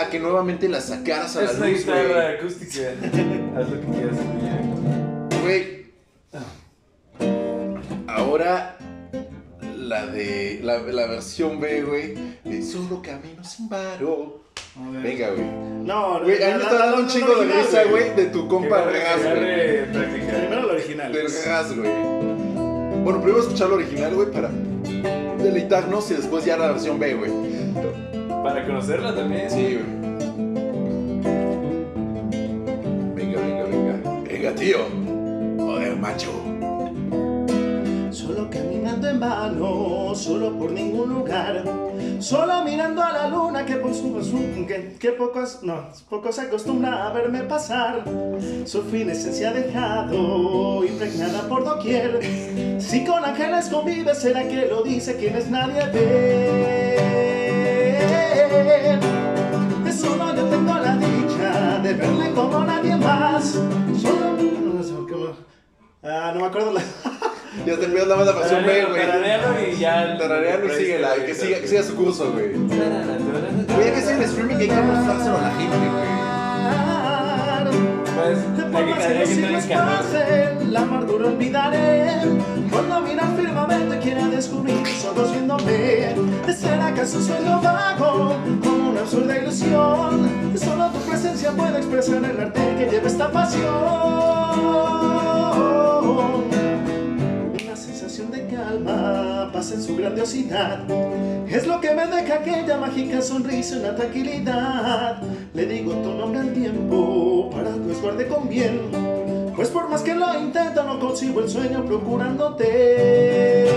a 0.00 0.08
que 0.10 0.18
nuevamente 0.20 0.68
la 0.68 0.80
sacaras 0.80 1.36
a 1.36 1.42
la 1.42 1.50
Es 1.50 1.56
una 1.58 1.66
luz, 1.68 1.78
guitarra 1.80 2.08
güey. 2.08 2.36
acústica. 2.36 2.80
Haz 3.56 3.70
lo 3.70 3.80
que 3.80 3.86
quieras. 3.86 4.16
Güey. 5.42 5.84
Ahora 8.08 8.76
la 9.76 10.06
de 10.06 10.60
la, 10.62 10.78
la 10.78 11.06
versión 11.06 11.60
B, 11.60 11.82
güey, 11.82 12.14
de 12.44 12.62
solo 12.62 13.02
camino 13.02 13.44
sin 13.44 13.68
varo. 13.68 14.40
Venga, 15.02 15.30
güey. 15.30 15.46
No, 15.84 16.20
Güey, 16.24 16.42
a 16.42 16.46
mí 16.48 16.54
me 16.54 16.62
está 16.62 16.78
dando 16.78 16.96
un 17.02 17.06
chingo 17.08 17.34
de 17.36 17.44
risa, 17.52 17.84
güey, 17.84 18.14
de 18.16 18.24
tu 18.26 18.48
compa 18.48 18.82
Ras, 18.84 19.22
güey. 19.22 19.84
Primero 19.92 20.58
el 20.60 20.64
original. 20.70 21.12
Del 21.12 21.26
Ras, 21.44 21.76
güey. 21.76 21.90
Bueno, 23.04 23.20
primero 23.20 23.40
escuchar 23.40 23.68
lo 23.68 23.74
original, 23.76 24.14
güey, 24.14 24.30
para 24.30 24.50
deleitarnos 25.38 26.10
y 26.10 26.14
después 26.14 26.44
ya 26.44 26.56
la 26.56 26.68
versión 26.68 26.98
B, 26.98 27.14
güey. 27.14 27.30
Para 28.44 28.62
conocerla 28.66 29.14
también. 29.14 29.50
Sí, 29.50 29.78
güey. 29.78 29.86
Venga, 33.14 33.40
venga, 33.40 33.64
venga. 33.64 34.20
Venga, 34.20 34.54
tío. 34.54 34.78
Joder, 35.58 35.96
macho. 35.96 36.30
Solo 38.10 38.50
caminando 38.50 39.08
en 39.08 39.18
vano, 39.18 40.14
solo 40.14 40.58
por 40.58 40.72
ningún 40.72 41.08
lugar. 41.08 41.64
Solo 42.18 42.62
mirando 42.64 43.02
a 43.02 43.12
la 43.12 43.28
luna 43.28 43.64
que 43.64 43.76
por 43.76 43.94
su 43.94 44.14
que, 44.68 44.96
que 45.00 45.12
pocos, 45.12 45.60
no, 45.62 45.88
poco 46.10 46.30
se 46.30 46.42
acostumbra 46.42 47.06
a 47.06 47.12
verme 47.14 47.44
pasar. 47.44 48.04
Su 48.66 48.82
fin 48.82 49.08
esencia 49.08 49.50
ha 49.50 49.52
dejado 49.54 50.84
impregnada 50.84 51.48
por 51.48 51.64
doquier. 51.64 52.20
Si 52.78 53.06
con 53.06 53.24
ángeles 53.24 53.70
convive, 53.70 54.14
será 54.14 54.46
que 54.46 54.66
lo 54.66 54.82
dice 54.82 55.16
quienes 55.16 55.48
nadie 55.48 55.86
ve. 55.94 57.33
De 59.84 59.92
solo 59.92 60.34
yo 60.34 60.44
tengo 60.44 60.74
la 60.74 60.96
dicha 60.96 61.78
de 61.82 61.94
verle 61.94 62.30
como 62.34 62.64
nadie 62.64 62.96
más. 62.96 63.44
Solo. 64.00 64.36
no 64.74 64.82
sé 64.82 64.92
cómo- 65.10 65.36
Ah, 66.02 66.32
no 66.34 66.40
me 66.40 66.46
acuerdo 66.46 66.72
la. 66.72 66.80
Ya 67.64 67.76
te 67.76 67.86
pido 67.86 68.04
la 68.06 68.16
versión 68.16 68.66
B, 68.66 68.84
güey. 68.86 69.06
Tararealo 69.06 69.54
y 69.62 69.76
ya. 69.78 70.18
Tararealo 70.18 70.66
y 70.66 70.70
síguela, 70.76 71.16
y 71.16 71.20
que 71.26 71.34
siga, 71.34 71.60
que 71.60 71.68
siga 71.68 71.82
su 71.84 71.94
curso, 71.94 72.32
güey. 72.32 72.52
Güey, 72.54 73.94
que 73.94 74.00
siga 74.00 74.16
el 74.16 74.22
streaming 74.22 74.56
que 74.56 74.62
hay 74.64 74.68
que 74.70 74.74
mostrárselo 74.82 75.38
a 75.38 75.42
la 75.42 75.50
gente, 75.52 75.76
güey. 75.76 76.13
De 78.24 78.62
la 78.62 78.68
formas 78.70 79.06
que 79.06 79.14
los 79.18 79.28
siglos 79.28 79.64
pasen, 79.66 80.72
la 80.72 80.80
amargura 80.80 81.26
olvidaré. 81.26 82.20
Cuando 82.70 83.00
mira 83.02 83.28
el 83.28 83.36
firmamento 83.36 83.94
y 83.96 83.98
quiera 83.98 84.28
descubrir 84.28 84.82
tus 84.82 85.04
ojos 85.04 85.32
viéndome. 85.32 86.14
¿De 86.46 86.52
ser 86.54 86.80
acaso 86.80 87.18
un 87.18 87.24
sueño 87.24 87.60
vago? 87.60 88.36
Como 88.62 88.90
una 88.90 89.00
absurda 89.02 89.38
ilusión. 89.38 90.30
Solo 90.56 90.90
tu 90.90 91.00
presencia 91.00 91.50
puede 91.52 91.76
expresar 91.76 92.24
el 92.24 92.40
arte 92.40 92.76
que 92.78 92.86
lleva 92.90 93.08
esta 93.08 93.30
pasión. 93.30 94.94
Pasa 99.52 99.74
en 99.74 99.82
su 99.82 99.96
grandiosidad. 99.96 100.80
Es 101.48 101.66
lo 101.66 101.80
que 101.80 101.94
me 101.94 102.06
deja 102.06 102.34
aquella 102.34 102.76
mágica 102.76 103.22
sonrisa 103.22 103.76
una 103.78 103.94
tranquilidad. 103.94 105.22
Le 105.52 105.66
digo 105.66 105.92
tu 105.92 106.12
nombre 106.12 106.40
al 106.40 106.52
tiempo 106.52 107.50
para 107.50 107.70
que 107.70 107.92
os 107.92 108.02
guarde 108.02 108.26
con 108.26 108.48
bien. 108.48 108.80
Pues 109.54 109.68
por 109.68 109.88
más 109.88 110.02
que 110.02 110.14
lo 110.14 110.36
intento 110.40 110.82
no 110.82 110.98
consigo 110.98 111.38
el 111.40 111.48
sueño 111.48 111.84
procurándote. 111.84 113.68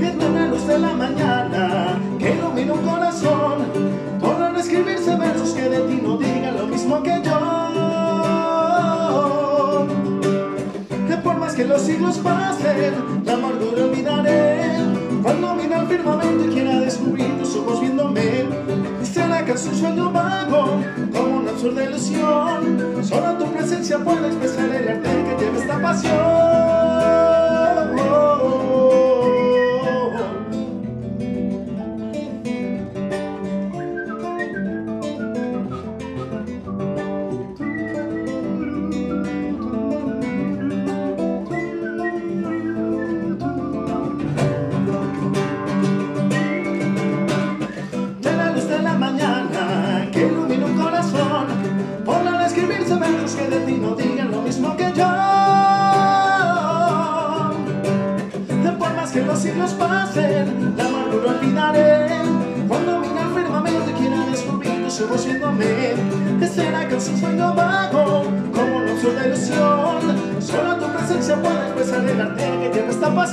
Es 0.00 0.16
la 0.16 0.46
luz 0.46 0.66
de 0.66 0.78
la 0.78 0.94
mañana 0.94 2.00
que 2.18 2.30
ilumina 2.30 2.72
un 2.72 2.86
corazón. 2.86 3.66
Podrán 4.18 4.56
escribirse 4.56 5.14
versos 5.16 5.50
que 5.50 5.68
de 5.68 5.80
ti 5.80 6.00
no 6.02 6.16
digan 6.16 6.56
lo 6.56 6.66
mismo 6.66 7.02
que 7.02 7.20
yo. 7.22 7.74
Que 11.54 11.62
que 11.62 11.68
los 11.68 11.82
siglos 11.82 12.18
pasen, 12.18 12.94
la 13.24 13.34
amargura 13.34 13.84
olvidaré. 13.84 14.76
Cuando 15.22 15.54
mira 15.54 15.82
al 15.82 15.86
firmamento 15.86 16.46
y 16.46 16.48
quiera 16.48 16.80
descubrir 16.80 17.38
tus 17.38 17.54
ojos 17.54 17.80
viéndome, 17.80 18.46
¿será 19.04 19.38
acaso 19.38 19.68
un 19.68 19.76
sueño 19.76 20.10
vago? 20.10 20.82
Como 21.12 21.36
una 21.36 21.52
absurda 21.52 21.84
ilusión. 21.84 23.04
Solo 23.04 23.38
tu 23.38 23.52
presencia 23.52 23.98
puede 23.98 24.26
expresar 24.26 24.68
el 24.68 24.88
arte 24.88 25.08
que 25.08 25.44
lleva 25.44 25.58
esta 25.58 25.80
pasión. 25.80 26.83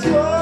esta 0.22 0.41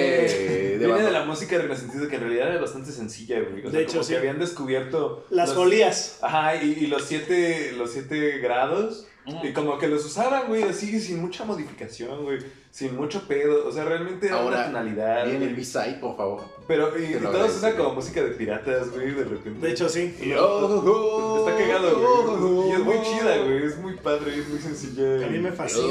aire 0.00 0.78
de, 0.78 0.86
viene 0.86 1.02
de 1.02 1.10
la 1.10 1.24
música 1.24 1.58
renacentista 1.58 2.08
que 2.08 2.16
en 2.16 2.20
realidad 2.22 2.48
era 2.52 2.60
bastante 2.60 2.92
sencilla, 2.92 3.40
güey. 3.40 3.66
O 3.66 3.70
sea, 3.70 3.78
De 3.78 3.82
hecho, 3.84 3.92
como 3.94 4.04
sí. 4.04 4.12
que 4.12 4.18
habían 4.18 4.38
descubierto 4.38 5.26
Las 5.30 5.48
los- 5.50 5.56
folías. 5.58 6.18
Ajá, 6.22 6.56
y, 6.62 6.72
y 6.80 6.86
los 6.86 7.04
siete, 7.04 7.72
los 7.76 7.92
siete 7.92 8.38
grados. 8.38 9.06
Mm. 9.26 9.46
Y 9.46 9.52
como 9.52 9.78
que 9.78 9.88
los 9.88 10.04
usaban, 10.06 10.46
güey, 10.48 10.62
así, 10.62 10.98
sin 11.00 11.20
mucha 11.20 11.44
modificación, 11.44 12.22
güey. 12.24 12.38
Sin 12.70 12.96
mucho 12.96 13.26
pedo. 13.28 13.66
O 13.66 13.72
sea, 13.72 13.84
realmente 13.84 14.26
era 14.28 14.36
Ahora, 14.36 14.56
una 14.56 14.66
tonalidad. 14.66 15.26
Viene 15.26 15.46
el. 15.46 15.54
B-side, 15.54 15.98
por 16.00 16.16
favor. 16.16 16.44
Pero, 16.68 16.92
y, 16.98 17.14
y 17.14 17.18
todo 17.18 17.48
suena 17.48 17.76
como 17.76 17.94
música 17.94 18.22
de 18.22 18.30
piratas, 18.32 18.90
güey, 18.92 19.10
de 19.12 19.24
repente. 19.24 19.66
De 19.66 19.72
hecho, 19.72 19.88
sí. 19.88 20.14
Y 20.20 20.28
yo- 20.28 21.38
está 21.48 21.56
cagado, 21.58 21.98
güey. 21.98 22.68
Y 22.68 22.72
es 22.72 22.78
muy 22.80 22.94
chida, 23.02 23.36
güey. 23.42 23.64
Es 23.64 23.78
muy 23.78 23.94
padre, 23.96 24.38
es 24.38 24.48
muy 24.50 24.58
sencilla. 24.58 25.26
A 25.26 25.30
mí 25.30 25.38
me 25.38 25.50
fascina. 25.50 25.86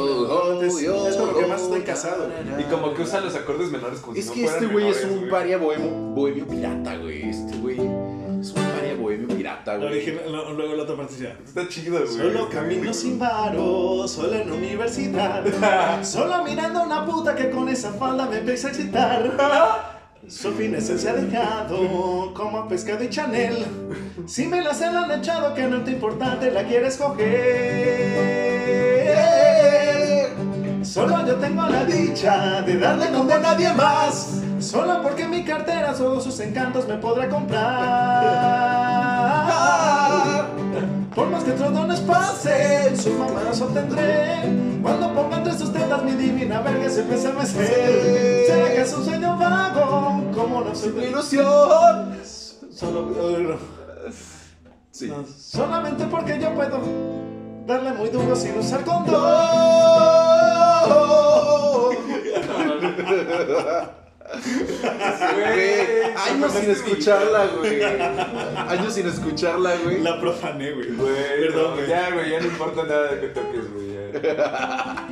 Es, 0.62 0.76
es 0.78 1.16
por 1.18 1.34
lo 1.34 1.40
que 1.40 1.48
más 1.48 1.62
estoy 1.63 1.82
casado. 1.82 2.30
Y 2.60 2.63
como 2.66 2.94
que 2.94 3.02
usa 3.02 3.22
los 3.22 3.36
acordes 3.36 3.72
menores 3.72 4.00
como 4.02 4.16
Es 4.16 4.26
si 4.26 4.30
no 4.30 4.36
que 4.36 4.46
este 4.46 4.66
güey 4.68 4.88
es 4.90 5.04
un 5.04 5.28
paria 5.30 5.58
bohemio, 5.58 5.90
bohemio 5.90 6.48
pirata, 6.48 6.96
güey. 6.98 7.28
Este 7.28 7.58
güey 7.58 7.78
es 7.78 8.52
un 8.52 8.63
paria 8.63 8.94
bohemio 9.00 9.28
pirata, 9.36 9.78
güey. 9.78 9.90
original, 9.90 10.32
lo- 10.32 10.54
luego 10.54 10.76
la 10.76 10.84
otra 10.84 10.96
parte 10.96 11.16
ya. 11.20 11.36
Está 11.44 11.68
chido, 11.68 11.98
güey. 11.98 12.08
Solo 12.08 12.50
camino 12.50 12.94
sin 12.94 13.18
paro, 13.18 14.08
solo 14.08 14.34
en 14.36 14.52
universidad. 14.52 15.44
Solo 16.04 16.44
mirando 16.44 16.82
a 16.82 16.84
una 16.84 17.04
puta 17.04 17.34
que 17.36 17.50
con 17.50 17.68
esa 17.68 17.92
falda 17.94 18.28
me 18.28 18.38
empieza 18.38 18.68
a 18.68 18.72
excitar. 18.72 19.94
Su 20.28 20.52
fin 20.52 20.76
esencia 20.76 21.13
dejado, 21.13 22.34
como 22.34 22.68
pescado 22.68 23.02
y 23.02 23.10
Chanel. 23.10 23.66
Si 24.26 24.46
me 24.46 24.62
la 24.62 24.74
se 24.74 24.92
la 24.92 25.04
han 25.04 25.12
echado, 25.12 25.54
que 25.54 25.63
no 25.63 25.82
te 25.86 25.92
importante 25.92 26.52
la 26.52 26.66
quieres 26.66 26.98
coger. 26.98 28.28
Solo 30.84 31.26
yo 31.26 31.36
tengo 31.36 31.62
la 31.68 31.86
dicha 31.86 32.62
de 32.62 32.78
darle 32.78 33.10
como 33.12 33.34
a 33.34 33.40
nadie 33.40 33.72
más. 33.74 34.42
Solo 34.60 35.02
porque 35.02 35.26
mi 35.30 35.46
cartera 35.46 35.94
todos 35.94 36.26
sus 36.26 36.38
encantos 36.42 36.86
me 36.90 36.98
podrá 36.98 37.30
comprar. 37.30 38.87
Por 41.17 41.30
más 41.32 41.43
que 41.43 41.51
otros 41.51 41.73
dones 41.73 41.99
pasen, 42.01 42.95
sus 42.95 43.13
mamadas 43.13 43.60
obtendré. 43.60 44.80
Cuando 44.84 45.12
ponga 45.15 45.38
entre 45.38 45.58
sus 45.58 45.73
tetas 45.73 46.03
mi 46.03 46.12
divina 46.12 46.62
verga 46.62 46.88
se 46.91 47.01
empieza 47.01 47.30
a 47.30 47.32
mecer. 47.34 48.45
¿Será 48.45 48.71
que 48.71 48.82
es 48.82 48.93
un 48.93 49.03
sueño 49.03 49.36
vago? 49.36 50.21
Como 50.36 50.62
no 50.62 50.75
soy 50.75 50.91
Mi 50.91 51.06
ilusión. 51.06 52.15
Solo, 52.71 53.58
Sí. 54.91 55.08
no, 55.08 55.25
solamente 55.25 56.06
porque 56.06 56.39
yo 56.39 56.53
puedo 56.53 56.80
darle 57.65 57.93
muy 57.93 58.10
duro 58.10 58.36
sin 58.36 58.56
usar 58.60 58.84
condón. 58.86 59.17
Güey, 65.36 66.04
años 66.15 66.52
sin 66.54 66.69
escucharla, 66.71 67.47
güey. 67.58 67.82
Años 67.84 68.93
sin 68.93 69.08
escucharla, 69.08 69.76
güey. 69.84 70.02
La 70.02 70.19
profané, 70.19 70.71
güey. 70.71 70.91
Güey, 70.91 71.15
Perdón, 71.41 71.76
güey. 71.76 71.88
Ya, 71.88 72.12
güey, 72.12 72.30
ya 72.32 72.39
no 72.39 72.45
importa 72.47 72.84
nada 72.84 73.12
de 73.13 73.19
que 73.21 73.28
toques, 73.28 73.73
güey. 73.73 73.91
ya. 73.91 75.08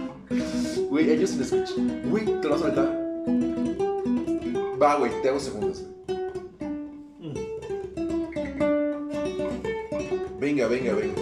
Güey, 0.90 1.12
años 1.14 1.30
sin 1.32 1.42
escuchar. 1.42 1.76
Güey, 2.06 2.26
¿te 2.26 2.48
lo 2.48 2.50
vas 2.52 2.62
a 2.62 2.66
aventar? 2.66 3.06
Va, 4.82 4.96
güey, 4.96 5.12
te 5.22 5.30
hago 5.30 5.40
segundos. 5.40 5.84
Venga, 10.40 10.68
venga, 10.68 10.94
venga. 10.94 11.22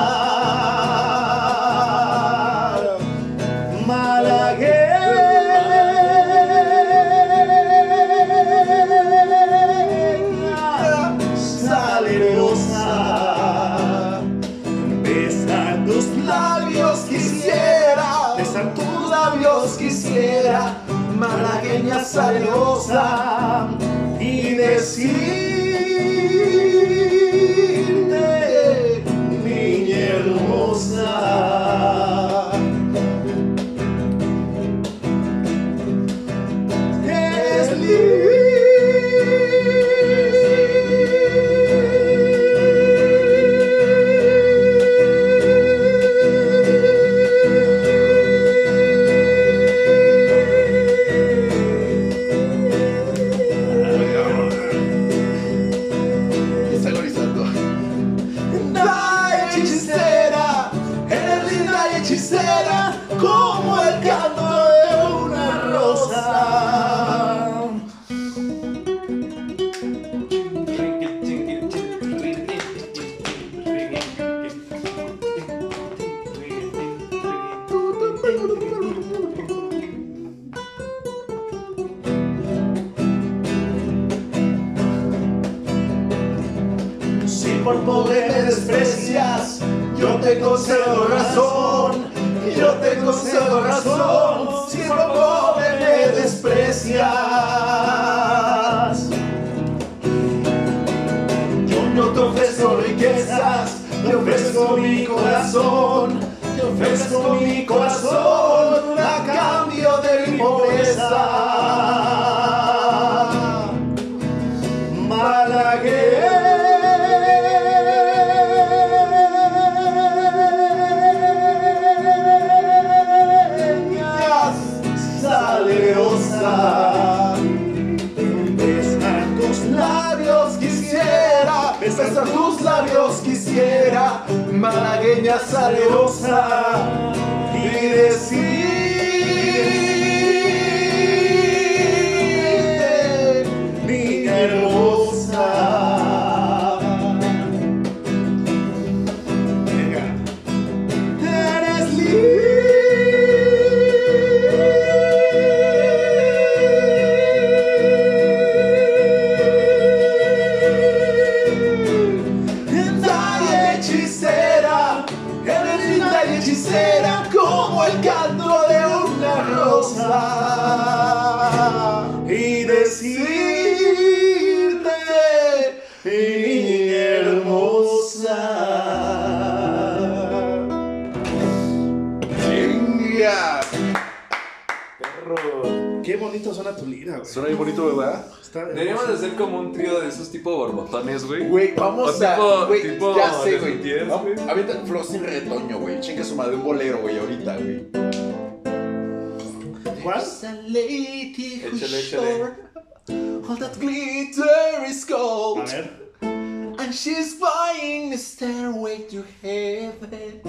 And 206.91 206.99
she's 206.99 207.35
buying 207.35 208.11
a 208.11 208.17
stairway 208.17 209.03
to 209.11 209.23
heaven. 209.41 210.41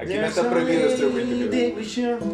Aquí 0.00 0.14
no 0.16 0.26
está 0.26 0.48
prohibido 0.48 0.88
este. 0.88 1.04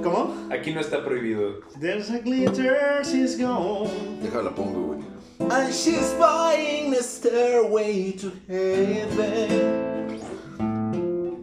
¿Cómo? 0.00 0.48
Aquí 0.48 0.72
no 0.72 0.80
está 0.80 1.04
prohibido. 1.04 1.60
There's 1.80 2.08
a 2.10 2.20
glitter, 2.20 3.02
she's 3.02 3.36
gone. 3.36 3.90
Déjala 4.22 4.54
pongo, 4.54 4.94
güey. 4.94 5.02
And 5.40 5.74
she's 5.74 6.12
buying 6.20 6.94
a 6.94 7.02
stairway 7.02 8.12
to 8.12 8.30
heaven. 8.46 10.20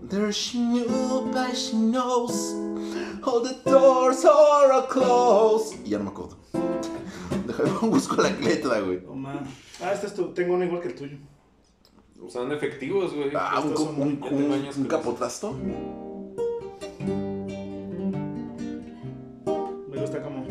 There 0.08 0.32
she 0.32 0.60
knew, 0.60 1.30
but 1.34 1.54
she 1.54 1.76
knows 1.76 2.54
all 3.26 3.42
the 3.42 3.58
doors 3.66 4.24
are 4.24 4.88
closed. 4.88 5.76
Y 5.84 5.90
ya 5.90 5.98
no 5.98 6.06
me 6.06 6.12
acuerdo. 6.12 6.38
Déjame 7.46 7.90
busco 7.92 8.22
la 8.22 8.30
letra, 8.30 8.80
güey. 8.80 9.02
Oh, 9.06 9.16
man. 9.16 9.46
Ah, 9.84 9.92
este 9.92 10.08
es 10.08 10.14
tu. 10.16 10.34
Tengo 10.34 10.54
uno 10.54 10.64
igual 10.64 10.82
que 10.82 10.88
el 10.88 10.96
tuyo. 10.96 11.18
Son 12.30 12.52
efectivos, 12.52 13.14
güey. 13.14 13.30
Ah, 13.36 13.62
un, 13.64 13.70
Estos 13.72 13.88
un, 13.88 13.96
son- 14.20 14.34
un, 14.34 14.68
un 14.78 14.86
capotrasto. 14.86 15.54
Me 19.90 19.98
gusta 20.02 20.22
como. 20.22 20.46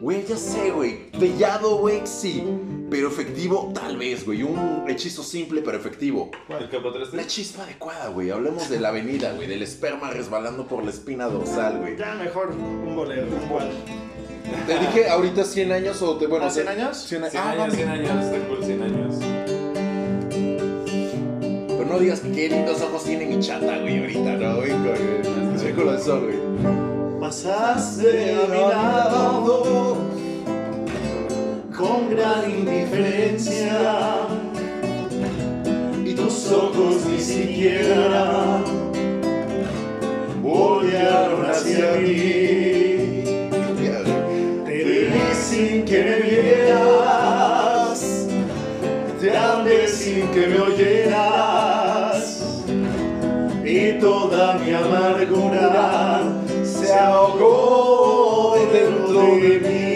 Güey, 0.00 0.24
ya 0.26 0.36
sé, 0.36 0.70
güey. 0.70 1.10
Bellado, 1.18 1.76
güey, 1.78 2.00
sí. 2.06 2.42
Pero 2.90 3.08
efectivo, 3.08 3.72
tal 3.74 3.98
vez, 3.98 4.24
güey. 4.24 4.42
Un 4.42 4.84
hechizo 4.88 5.22
simple, 5.22 5.60
pero 5.60 5.76
efectivo. 5.76 6.30
¿El 6.48 6.70
capotraste? 6.70 7.16
La 7.16 7.26
chispa 7.26 7.64
adecuada, 7.64 8.08
güey. 8.08 8.30
Hablemos 8.30 8.70
de 8.70 8.80
la 8.80 8.88
avenida, 8.88 9.32
güey. 9.34 9.46
Del 9.48 9.62
esperma 9.62 10.10
resbalando 10.10 10.66
por 10.66 10.82
la 10.84 10.90
espina 10.90 11.26
dorsal, 11.26 11.78
güey. 11.80 11.96
Ya 11.98 12.14
mejor 12.14 12.50
un 12.52 12.96
bolero, 12.96 13.26
un 13.26 13.48
cual. 13.48 13.68
Te 14.66 14.78
dije 14.78 15.08
ahorita 15.10 15.44
100 15.44 15.72
años 15.72 16.00
o 16.00 16.16
te, 16.16 16.26
bueno, 16.26 16.46
¿Ah, 16.46 16.50
100 16.50 16.64
te- 16.64 16.72
años? 16.72 16.96
100 16.96 17.22
años. 17.24 17.32
100 17.32 17.42
Ah, 17.44 17.50
años, 17.50 17.60
vale. 17.64 17.74
100 17.76 17.88
años, 17.90 18.24
está 18.24 18.48
cool, 18.48 18.64
100 18.64 18.82
años. 18.82 19.14
No 21.88 21.98
digas 21.98 22.20
qué 22.20 22.48
lindos 22.48 22.82
ojos 22.82 23.04
tiene 23.04 23.26
mi 23.26 23.40
chata, 23.40 23.78
güey, 23.78 23.98
ahorita, 24.00 24.32
¿no, 24.36 24.56
güey? 24.56 24.70
Con 24.70 25.86
el 25.86 25.96
güey. 25.96 26.38
Pasaste 27.20 28.34
a 28.34 28.46
mi 28.46 28.60
lado 28.60 29.96
con 31.78 32.10
gran 32.10 32.50
indiferencia 32.50 34.26
y 36.04 36.14
tus 36.14 36.50
ojos 36.50 37.06
ni 37.08 37.20
siquiera 37.20 38.60
voltearon 40.42 41.46
hacia 41.46 41.92
mí. 42.00 43.22
Te 44.66 44.84
vi 44.84 45.08
sin 45.34 45.84
que 45.84 46.02
me 46.02 46.16
vieras, 46.28 48.00
te 49.20 49.36
hablé 49.36 49.86
sin 49.86 50.28
que 50.28 50.46
me 50.48 50.60
oyeras, 50.60 51.77
y 53.68 53.92
toda 54.00 54.54
mi 54.54 54.72
amargura 54.72 56.22
se 56.64 56.90
ahogó 56.94 58.56
dentro 58.72 59.20
de 59.36 59.60
mí. 59.60 59.87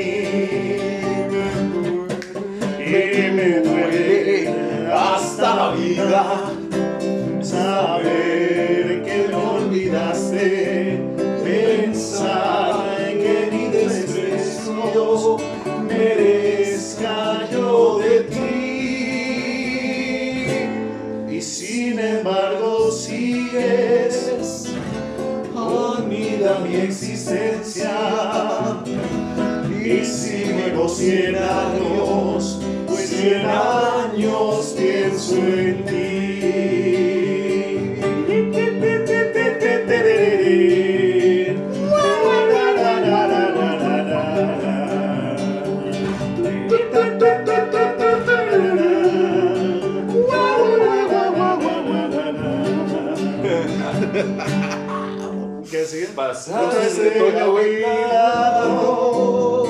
Sigue? 56.43 56.57
Pasaste 56.57 57.11
Toño, 57.11 57.53
güey. 57.53 57.81
lado, 57.81 59.67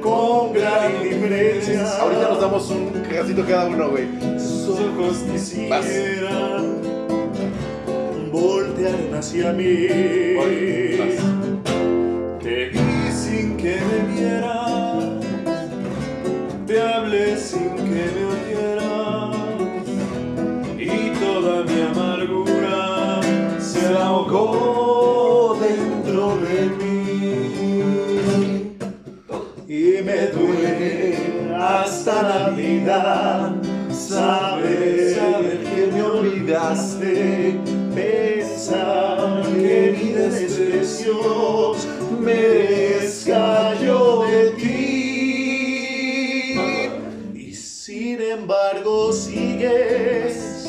con 0.00 0.52
gran 0.52 0.94
indiferencia. 1.02 1.98
Ahorita 2.00 2.28
nos 2.28 2.40
damos 2.40 2.70
un 2.70 2.90
casito 3.10 3.44
cada 3.46 3.66
uno, 3.66 3.90
güey. 3.90 4.06
sus 4.38 4.78
ojos 4.80 5.18
quisieran 5.32 6.76
voltear 8.32 9.14
hacia 9.18 9.52
mí. 9.52 9.86
Voy, 10.36 11.18
Te 12.42 12.66
vi 12.66 13.12
sin 13.12 13.56
que 13.56 13.76
me 13.80 13.98
vieras, 14.14 15.04
te 16.66 16.82
hablé 16.82 17.36
sin 17.36 17.74
que 17.74 18.04
me 18.14 18.24
oyeras, 18.34 18.85
olvidaste, 37.16 37.58
pensar 37.94 39.42
que 39.42 39.96
mi 39.96 40.12
desprecio 40.12 41.74
merezca 42.20 43.74
yo 43.80 44.24
de 44.24 44.50
ti. 44.50 44.66
Y 47.34 47.54
sin 47.54 48.20
embargo 48.20 49.12
sigues 49.12 50.66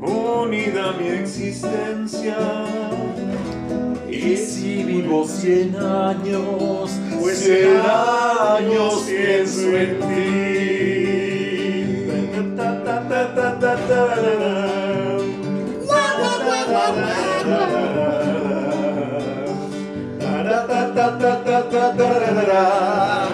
unida 0.00 0.90
a 0.90 0.92
mi 0.92 1.08
existencia. 1.08 2.36
Y 4.10 4.36
si 4.36 4.84
vivo 4.84 5.26
cien 5.26 5.76
años, 5.76 6.90
Pues 7.20 7.46
en 7.48 7.80
años 7.80 9.04
pienso 9.06 9.76
en 9.76 10.00
ti. 10.00 10.35
Ta, 21.18 21.42
ta, 21.42 21.44
ta, 21.44 21.70
ta, 21.70 21.96
ta, 21.96 21.96
ta, 21.96 21.96
ta, 21.96 22.18
ra, 22.18 22.30
ra, 22.30 22.42
ra. 22.42 23.28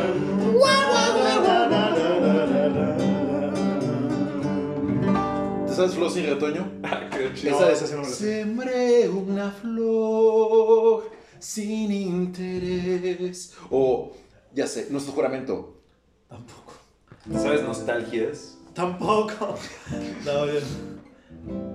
¿Te 5.66 5.74
sabes 5.74 5.94
Flor 5.94 6.10
sin 6.10 6.26
retoño? 6.26 6.70
Qué 7.10 7.32
chido. 7.34 7.60
No, 7.60 7.66
esa 7.66 7.86
sí 7.86 7.94
no 7.94 8.02
me 8.02 8.08
la. 8.08 8.14
Sembré 8.14 9.08
una 9.08 9.50
flor 9.50 11.10
sin 11.38 11.90
interés. 11.90 13.54
O, 13.70 14.12
ya 14.54 14.66
sé, 14.66 14.86
nuestro 14.90 15.14
juramento. 15.14 15.74
Tampoco. 16.28 16.74
¿Sabes 17.32 17.62
nostalgias? 17.62 18.58
Tampoco. 18.74 19.56
No, 20.24 20.46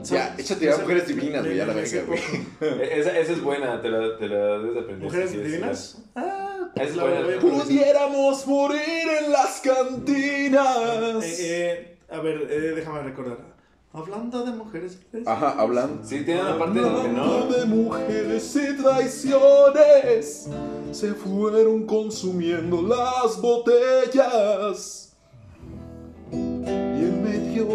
ya. 0.03 0.15
Ya, 0.15 0.35
échate 0.37 0.71
a 0.71 0.77
mujeres 0.77 1.07
divinas, 1.07 1.43
güey, 1.45 1.59
a 1.59 1.65
la 1.65 1.73
verga, 1.73 2.03
güey. 2.07 2.19
E- 2.61 2.99
Esa, 2.99 3.17
esa 3.19 3.33
es 3.33 3.41
buena, 3.41 3.81
te 3.81 3.89
la, 3.89 4.17
te 4.17 4.27
la 4.27 4.35
debes 4.59 4.73
de 4.73 4.79
aprender. 4.79 5.03
¿Mujeres 5.05 5.31
Sí, 5.31 5.37
divinas? 5.37 5.97
Ah, 6.15 6.69
Es 6.75 6.95
la 6.95 7.03
buena. 7.03 7.39
Pudiéramos 7.39 8.47
morir 8.47 9.07
en 9.23 9.31
las 9.31 9.61
cantinas. 9.61 11.23
Eh, 11.23 11.37
eh, 11.39 11.97
a 12.09 12.19
ver, 12.19 12.47
eh, 12.49 12.73
déjame 12.75 13.01
recordar. 13.03 13.37
Hablando 13.93 14.43
de 14.45 14.51
mujeres. 14.51 14.99
Ajá, 15.25 15.55
hablando. 15.57 16.03
Sí, 16.07 16.23
tiene 16.23 16.41
una 16.41 16.59
parte 16.59 16.81
la 16.81 17.01
que 17.01 17.07
no. 17.09 17.45
de 17.47 17.65
mujeres 17.65 18.55
y 18.55 18.75
traiciones, 18.81 20.49
se 20.91 21.13
fueron 21.13 21.85
consumiendo 21.87 22.81
las 22.83 23.41
botellas. 23.41 25.15
Y 26.31 26.35
en 26.35 27.23
medio 27.23 27.67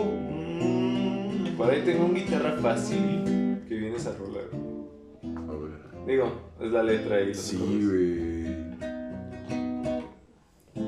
Por 1.62 1.70
ahí 1.72 1.82
tengo 1.82 2.04
un 2.06 2.14
guitarra 2.14 2.56
fácil 2.60 3.60
que 3.68 3.74
viene 3.74 3.96
esa 3.96 4.12
rola. 4.18 4.40
güey. 5.22 5.72
Digo, 6.06 6.32
es 6.60 6.70
la 6.72 6.82
letra 6.82 7.20
y 7.20 7.28
los 7.28 7.36
Sí, 7.36 7.56
acordes. 7.56 7.86
güey. 7.86 8.42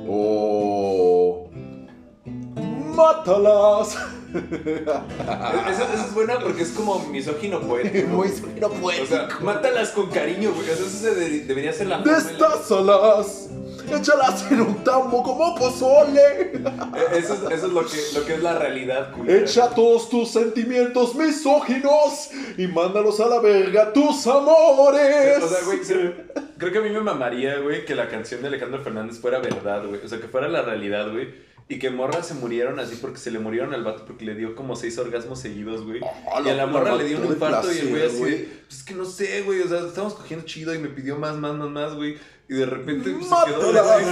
Oh. 0.08 1.48
Mátalas. 2.94 3.96
Esa, 4.34 5.94
esa 5.94 6.06
es 6.06 6.12
buena 6.14 6.40
porque 6.40 6.62
es 6.62 6.70
como 6.72 6.98
misógino 7.06 7.60
poético. 7.60 8.08
Muy 8.08 8.28
no 8.60 8.66
O 8.66 9.06
sea, 9.06 9.28
mátalas 9.42 9.90
con 9.90 10.10
cariño, 10.10 10.50
güey. 10.52 10.62
O 10.62 10.64
sea, 10.64 10.74
eso 10.74 10.88
se 10.88 11.14
de- 11.14 11.40
debería 11.44 11.72
ser 11.72 11.86
la 11.86 11.98
forma 11.98 12.18
en 12.18 12.24
la- 12.24 12.30
Destázalas. 12.48 13.50
Échalas 13.96 14.50
en 14.50 14.60
un 14.60 14.84
tambo 14.84 15.22
como 15.22 15.54
pozole. 15.54 16.20
Eh, 16.20 16.62
Eso 17.12 17.34
es, 17.34 17.52
eso 17.52 17.66
es 17.66 17.72
lo, 17.72 17.84
que, 17.84 17.98
lo 18.14 18.24
que 18.26 18.34
es 18.34 18.42
la 18.42 18.58
realidad, 18.58 19.12
culera. 19.12 19.40
Echa 19.40 19.70
todos 19.70 20.08
tus 20.08 20.30
sentimientos 20.30 21.14
misóginos 21.14 22.30
y 22.56 22.66
mándalos 22.66 23.20
a 23.20 23.26
la 23.28 23.40
verga 23.40 23.92
tus 23.92 24.26
amores. 24.26 25.42
O 25.42 25.48
sea, 25.48 25.64
güey, 25.64 25.80
creo 26.58 26.72
que 26.72 26.78
a 26.78 26.82
mí 26.82 26.90
me 26.90 27.00
mamaría, 27.00 27.58
güey, 27.58 27.84
que 27.84 27.94
la 27.94 28.08
canción 28.08 28.42
de 28.42 28.48
Alejandro 28.48 28.82
Fernández 28.82 29.18
fuera 29.18 29.38
verdad, 29.38 29.84
güey. 29.86 30.00
O 30.04 30.08
sea, 30.08 30.20
que 30.20 30.28
fuera 30.28 30.48
la 30.48 30.62
realidad, 30.62 31.10
güey. 31.10 31.44
Y 31.66 31.78
que 31.78 31.88
morras 31.88 32.26
se 32.26 32.34
murieron 32.34 32.78
así 32.78 32.96
porque 33.00 33.16
se 33.16 33.30
le 33.30 33.38
murieron 33.38 33.72
al 33.72 33.82
vato 33.82 34.04
porque 34.04 34.26
le 34.26 34.34
dio 34.34 34.54
como 34.54 34.76
seis 34.76 34.98
orgasmos 34.98 35.40
seguidos, 35.40 35.82
güey. 35.82 35.98
Ah, 36.30 36.42
y 36.44 36.50
a 36.50 36.54
la 36.54 36.66
morra 36.66 36.94
le 36.94 37.04
dio 37.04 37.18
un 37.18 37.24
infarto 37.24 37.72
y 37.72 37.78
el 37.78 37.88
güey 37.88 38.04
así, 38.04 38.18
güey. 38.18 38.44
pues 38.66 38.78
es 38.80 38.82
que 38.84 38.92
no 38.92 39.06
sé, 39.06 39.40
güey. 39.42 39.62
O 39.62 39.68
sea, 39.68 39.78
estábamos 39.80 40.12
cogiendo 40.12 40.44
chido 40.44 40.74
y 40.74 40.78
me 40.78 40.88
pidió 40.88 41.16
más, 41.16 41.36
más, 41.36 41.54
más, 41.54 41.70
más, 41.70 41.94
güey. 41.94 42.18
Y 42.46 42.54
de 42.54 42.66
repente 42.66 43.10
pues, 43.10 43.26
se 43.26 43.34
quedó 43.46 43.72
güey. 43.72 44.04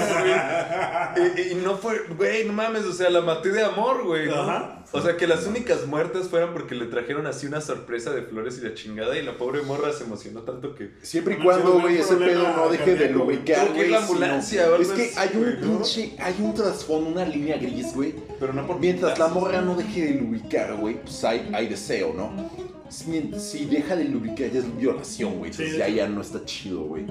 Y, 1.36 1.52
y 1.52 1.54
no 1.56 1.76
fue, 1.76 2.00
güey, 2.16 2.44
no 2.46 2.54
mames, 2.54 2.84
o 2.84 2.92
sea, 2.92 3.10
la 3.10 3.20
maté 3.20 3.50
de 3.50 3.62
amor, 3.62 4.04
güey. 4.04 4.26
¿no? 4.26 4.36
Ajá. 4.40 4.84
O 4.92 5.02
sea, 5.02 5.16
que 5.18 5.26
las 5.26 5.46
únicas 5.46 5.86
muertas 5.86 6.28
fueran 6.28 6.52
porque 6.54 6.74
le 6.74 6.86
trajeron 6.86 7.26
así 7.26 7.46
una 7.46 7.60
sorpresa 7.60 8.12
de 8.12 8.22
flores 8.22 8.58
y 8.58 8.64
la 8.66 8.74
chingada. 8.74 9.18
Y 9.18 9.22
la 9.22 9.36
pobre 9.36 9.62
morra 9.62 9.92
se 9.92 10.04
emocionó 10.04 10.40
tanto 10.42 10.74
que. 10.74 10.92
Siempre 11.02 11.34
y 11.34 11.38
No, 11.38 11.44
cuando, 11.44 11.80
güey, 11.80 11.98
ese 11.98 12.16
pedo 12.16 12.56
no 12.56 12.70
deje 12.70 12.94
de 12.94 13.10
lubricar, 13.10 13.72
que 13.74 13.88
la 13.88 13.98
sino- 13.98 14.10
ambulancia 14.12 14.62
o 14.70 14.74
algo 14.76 14.82
Es 14.82 14.98
que 14.98 15.12
hay 15.16 15.30
un 15.34 15.60
pinche, 15.60 16.16
hay 16.18 16.34
un 16.40 16.54
trasfondo, 16.54 17.10
una 17.10 17.24
línea 17.26 17.58
gris, 17.58 17.94
güey. 17.94 18.14
Pero 18.40 18.52
no 18.54 18.66
por 18.66 18.80
Mientras 18.80 19.18
la 19.18 19.28
morra 19.28 19.60
no 19.60 19.74
deje 19.74 20.06
de 20.06 20.20
lubricar, 20.20 20.74
güey, 20.76 21.02
pues 21.02 21.22
hay, 21.24 21.50
hay 21.52 21.68
deseo, 21.68 22.14
¿no? 22.14 22.50
Si 22.90 23.64
deja 23.66 23.96
de 23.96 24.04
lubricar 24.04 24.50
ya 24.50 24.60
es 24.60 24.76
violación, 24.76 25.38
güey. 25.38 25.50
Entonces 25.50 25.72
de 25.72 25.78
ya, 25.78 25.88
ya 25.88 26.08
no 26.08 26.20
está 26.20 26.44
chido, 26.44 26.80
güey. 26.82 27.06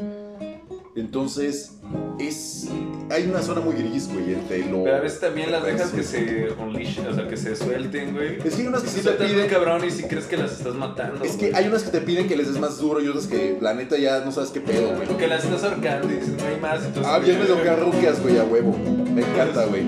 Entonces, 0.95 1.77
es. 2.19 2.67
Hay 3.09 3.23
una 3.29 3.41
zona 3.41 3.61
muy 3.61 3.75
gris, 3.75 4.09
güey, 4.11 4.33
entre 4.33 4.65
lo. 4.69 4.83
Pero 4.83 4.97
a 4.97 4.99
veces 4.99 5.19
también 5.21 5.49
las 5.51 5.63
dejas 5.65 5.89
que 5.91 6.03
se 6.03 6.49
unleash, 6.59 6.99
o 7.09 7.13
sea, 7.15 7.27
que 7.27 7.37
se 7.37 7.55
suelten, 7.55 8.13
güey. 8.13 8.37
Es 8.45 8.55
que 8.55 8.61
hay 8.61 8.67
unas 8.67 8.81
que 8.83 8.89
sí 8.89 9.01
te 9.01 9.11
piden. 9.11 9.47
cabrón 9.49 9.83
y 9.85 9.91
si 9.91 10.03
crees 10.03 10.25
que 10.25 10.35
las 10.37 10.51
estás 10.51 10.75
matando. 10.75 11.23
Es 11.23 11.37
que 11.37 11.49
güey. 11.51 11.61
hay 11.63 11.69
unas 11.69 11.83
que 11.83 11.91
te 11.91 12.01
piden 12.01 12.27
que 12.27 12.35
les 12.35 12.47
des 12.49 12.59
más 12.59 12.77
duro 12.77 13.01
y 13.01 13.07
otras 13.07 13.27
que 13.27 13.57
la 13.61 13.73
neta 13.73 13.97
ya 13.97 14.19
no 14.25 14.31
sabes 14.33 14.49
qué 14.49 14.59
pedo, 14.61 14.95
güey. 14.95 15.07
O 15.09 15.17
que 15.17 15.27
las 15.27 15.43
estás 15.45 15.63
ahorcando 15.63 16.09
y 16.11 16.15
dices, 16.15 16.33
no 16.37 16.45
hay 16.47 16.59
más. 16.59 16.83
Entonces, 16.83 17.11
Ah, 17.13 17.19
bien 17.19 17.39
me 17.39 17.45
lo 17.45 17.63
carruqueas, 17.63 18.21
güey, 18.21 18.37
a 18.37 18.43
huevo. 18.43 18.77
Me 19.13 19.21
encanta, 19.21 19.65
güey. 19.65 19.83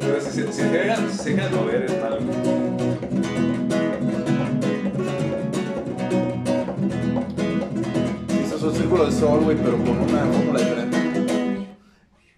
Pero 0.00 0.20
si, 0.20 0.30
se- 0.30 0.46
si 0.48 0.52
se 0.62 0.68
dejan, 0.68 1.10
si 1.10 1.18
se 1.18 1.30
dejan 1.34 1.54
mover 1.54 1.84
es 1.84 2.00
malo. 2.02 2.16
Eso 2.16 2.63
es 8.64 8.72
un 8.72 8.80
círculo 8.80 9.04
de 9.04 9.12
sol, 9.12 9.44
güey, 9.44 9.56
pero 9.58 9.72
con 9.76 9.90
una 9.90 10.24
fórmula 10.24 10.58
diferente. 10.58 11.76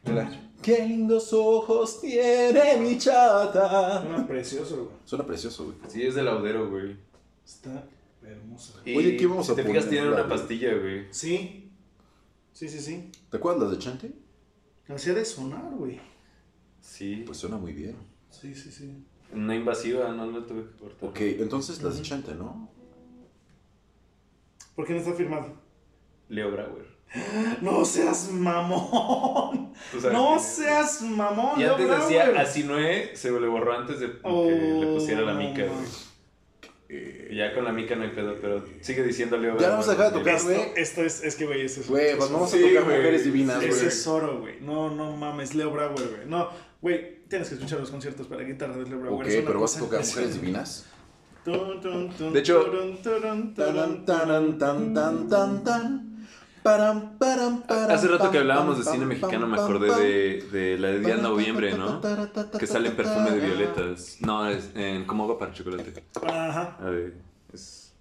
Mira. 0.05 0.51
Qué 0.61 0.85
lindos 0.85 1.33
ojos 1.33 2.01
tiene 2.01 2.79
mi 2.79 2.99
chata. 2.99 4.03
Suena 4.03 4.27
precioso, 4.27 4.77
güey. 4.77 4.97
Suena 5.05 5.25
precioso, 5.25 5.65
güey. 5.67 5.77
Sí, 5.87 6.03
es 6.03 6.17
de 6.17 6.25
laudero, 6.25 6.69
güey. 6.69 6.97
Está 7.45 7.89
hermoso. 8.23 8.81
Y 8.85 8.97
Oye, 8.97 9.17
¿qué 9.17 9.27
vamos 9.27 9.47
si 9.47 9.53
a 9.53 9.55
te 9.55 9.63
fijas, 9.63 9.85
poner, 9.85 9.91
tienen 9.91 10.13
una 10.13 10.23
güey? 10.23 10.37
pastilla, 10.37 10.75
güey. 10.75 11.07
Sí. 11.13 11.71
Sí, 12.53 12.69
sí, 12.69 12.81
sí. 12.81 13.13
¿Te 13.31 13.37
acuerdas 13.37 13.63
las 13.63 13.71
de 13.73 13.79
Chante? 13.79 14.13
Hacía 14.89 15.15
de 15.15 15.25
sonar, 15.25 15.75
güey. 15.77 16.01
Sí. 16.81 17.23
Pues 17.25 17.39
suena 17.39 17.57
muy 17.57 17.73
bien. 17.73 17.97
Sí, 18.31 18.53
sí, 18.55 18.73
sí. 18.73 19.05
Una 19.33 19.55
invasiva, 19.55 20.11
no 20.13 20.27
la 20.27 20.45
tuve 20.45 20.65
que 20.65 20.77
cortar. 20.77 21.09
Ok, 21.09 21.21
entonces 21.21 21.81
las 21.83 21.97
de 21.97 22.03
Chante, 22.03 22.35
¿no? 22.35 22.69
¿Por 24.75 24.87
qué 24.87 24.93
no 24.95 24.99
está 24.99 25.13
firmado? 25.13 25.66
Leo 26.29 26.51
Brauer. 26.51 26.87
No 27.63 27.85
seas 27.85 28.31
mamón. 28.33 29.73
No 30.13 30.37
es. 30.37 30.43
seas 30.43 31.03
mamón. 31.03 31.59
Y 31.59 31.63
Leo 31.63 31.73
antes 31.75 31.87
Brauer. 31.87 32.03
decía 32.27 32.41
así 32.41 32.65
Noé, 32.65 33.13
se 33.15 33.31
le 33.31 33.47
borró 33.47 33.73
antes 33.79 34.01
de 34.01 34.07
que 34.13 34.19
Oh, 34.23 34.49
le 34.51 34.87
pusiera 34.87 35.23
la 35.23 35.35
no, 35.35 35.39
mica, 35.41 35.65
no. 35.67 35.73
güey. 35.73 35.87
Y 36.89 37.35
ya 37.37 37.53
con 37.53 37.65
la 37.65 37.73
mica 37.73 37.97
no 37.97 38.05
hay 38.05 38.11
pedo, 38.11 38.37
pero 38.41 38.65
sigue 38.81 39.03
diciendo 39.03 39.37
Leo 39.37 39.59
Ya 39.59 39.71
vamos 39.71 39.89
a 39.89 39.93
dejar 39.93 40.13
de 40.13 40.19
tocar, 40.21 40.35
Esto, 40.37 40.49
güey. 40.51 40.61
esto 40.77 41.03
es, 41.03 41.23
es 41.25 41.35
que, 41.37 41.47
güey, 41.47 41.63
eso 41.63 41.81
es. 41.81 41.89
Güey, 41.89 42.17
pues 42.17 42.31
vamos 42.31 42.53
a 42.55 42.57
tocar 42.57 42.85
mujeres 42.85 43.25
divinas, 43.25 43.63
Ese 43.63 43.69
güey. 43.75 43.87
es 43.89 44.07
oro, 44.07 44.41
güey. 44.41 44.61
No, 44.61 44.91
no 44.91 45.17
mames, 45.17 45.55
Leo 45.55 45.71
Brauer, 45.73 45.95
güey. 46.09 46.27
No, 46.29 46.49
güey, 46.81 47.25
tienes 47.29 47.49
que 47.49 47.55
escuchar 47.57 47.81
los 47.81 47.91
conciertos 47.91 48.27
para 48.29 48.43
guitarra 48.45 48.77
de 48.77 48.85
Leo 48.87 49.01
Brauer. 49.01 49.23
Ok, 49.27 49.33
Es 49.33 49.45
pero 49.45 49.61
vas 49.61 49.77
a 49.77 49.81
tocar 49.81 50.01
mujeres 50.05 50.35
divinas. 50.41 50.87
De 51.45 52.39
hecho- 52.41 52.71
Param, 56.67 57.17
param, 57.17 57.59
param, 57.59 57.95
Hace 57.95 58.09
rato 58.09 58.29
que 58.29 58.39
hablábamos 58.39 58.79
de 58.79 58.91
cine 58.91 59.07
mexicano, 59.07 59.47
me 59.47 59.57
acordé 59.57 59.87
de 60.51 60.77
la 60.77 60.89
de 60.89 60.99
Día 60.99 61.15
de 61.15 61.23
Noviembre, 61.23 61.79
¿no? 61.79 62.01
Que 62.59 62.67
sale 62.67 62.89
en 62.89 62.97
perfume 62.97 63.31
de 63.31 63.39
violetas. 63.39 64.17
No, 64.19 64.49
es 64.49 64.73
en 64.75 65.05
Como 65.05 65.23
agua 65.23 65.39
para 65.39 65.53
chocolate. 65.53 66.03
Ajá. 66.27 66.77
A 66.81 66.91
ver, 66.91 67.15
es... 67.53 67.95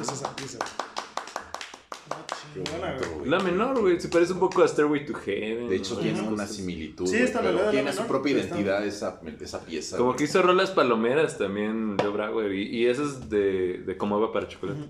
esa 0.00 0.34
pieza. 0.36 0.58
Chingona, 2.52 2.96
güey. 2.98 3.28
La 3.28 3.38
menor, 3.40 3.80
güey, 3.80 4.00
se 4.00 4.08
parece 4.08 4.32
un 4.34 4.40
poco 4.40 4.62
a 4.62 4.68
Stairway 4.68 5.06
to 5.06 5.14
Heaven. 5.14 5.68
De 5.68 5.76
hecho, 5.76 5.94
¿no? 5.94 6.00
tiene 6.00 6.20
una 6.20 6.46
similitud. 6.46 7.06
Sí, 7.06 7.16
está 7.16 7.40
la 7.40 7.70
Tiene 7.70 7.90
menor, 7.90 7.94
su 7.94 8.06
propia 8.06 8.32
identidad 8.32 8.84
esa, 8.84 9.20
esa 9.40 9.64
pieza. 9.64 9.96
Como 9.96 10.10
güey. 10.10 10.18
que 10.18 10.24
hizo 10.24 10.42
rolas 10.42 10.70
palomeras 10.70 11.38
también 11.38 11.96
Joe 11.98 12.10
Brauer 12.10 12.52
y, 12.52 12.68
y 12.68 12.86
esa 12.86 13.02
es 13.02 13.30
de, 13.30 13.78
de 13.86 13.96
como 13.96 14.16
agua 14.16 14.32
para 14.32 14.48
chocolate. 14.48 14.80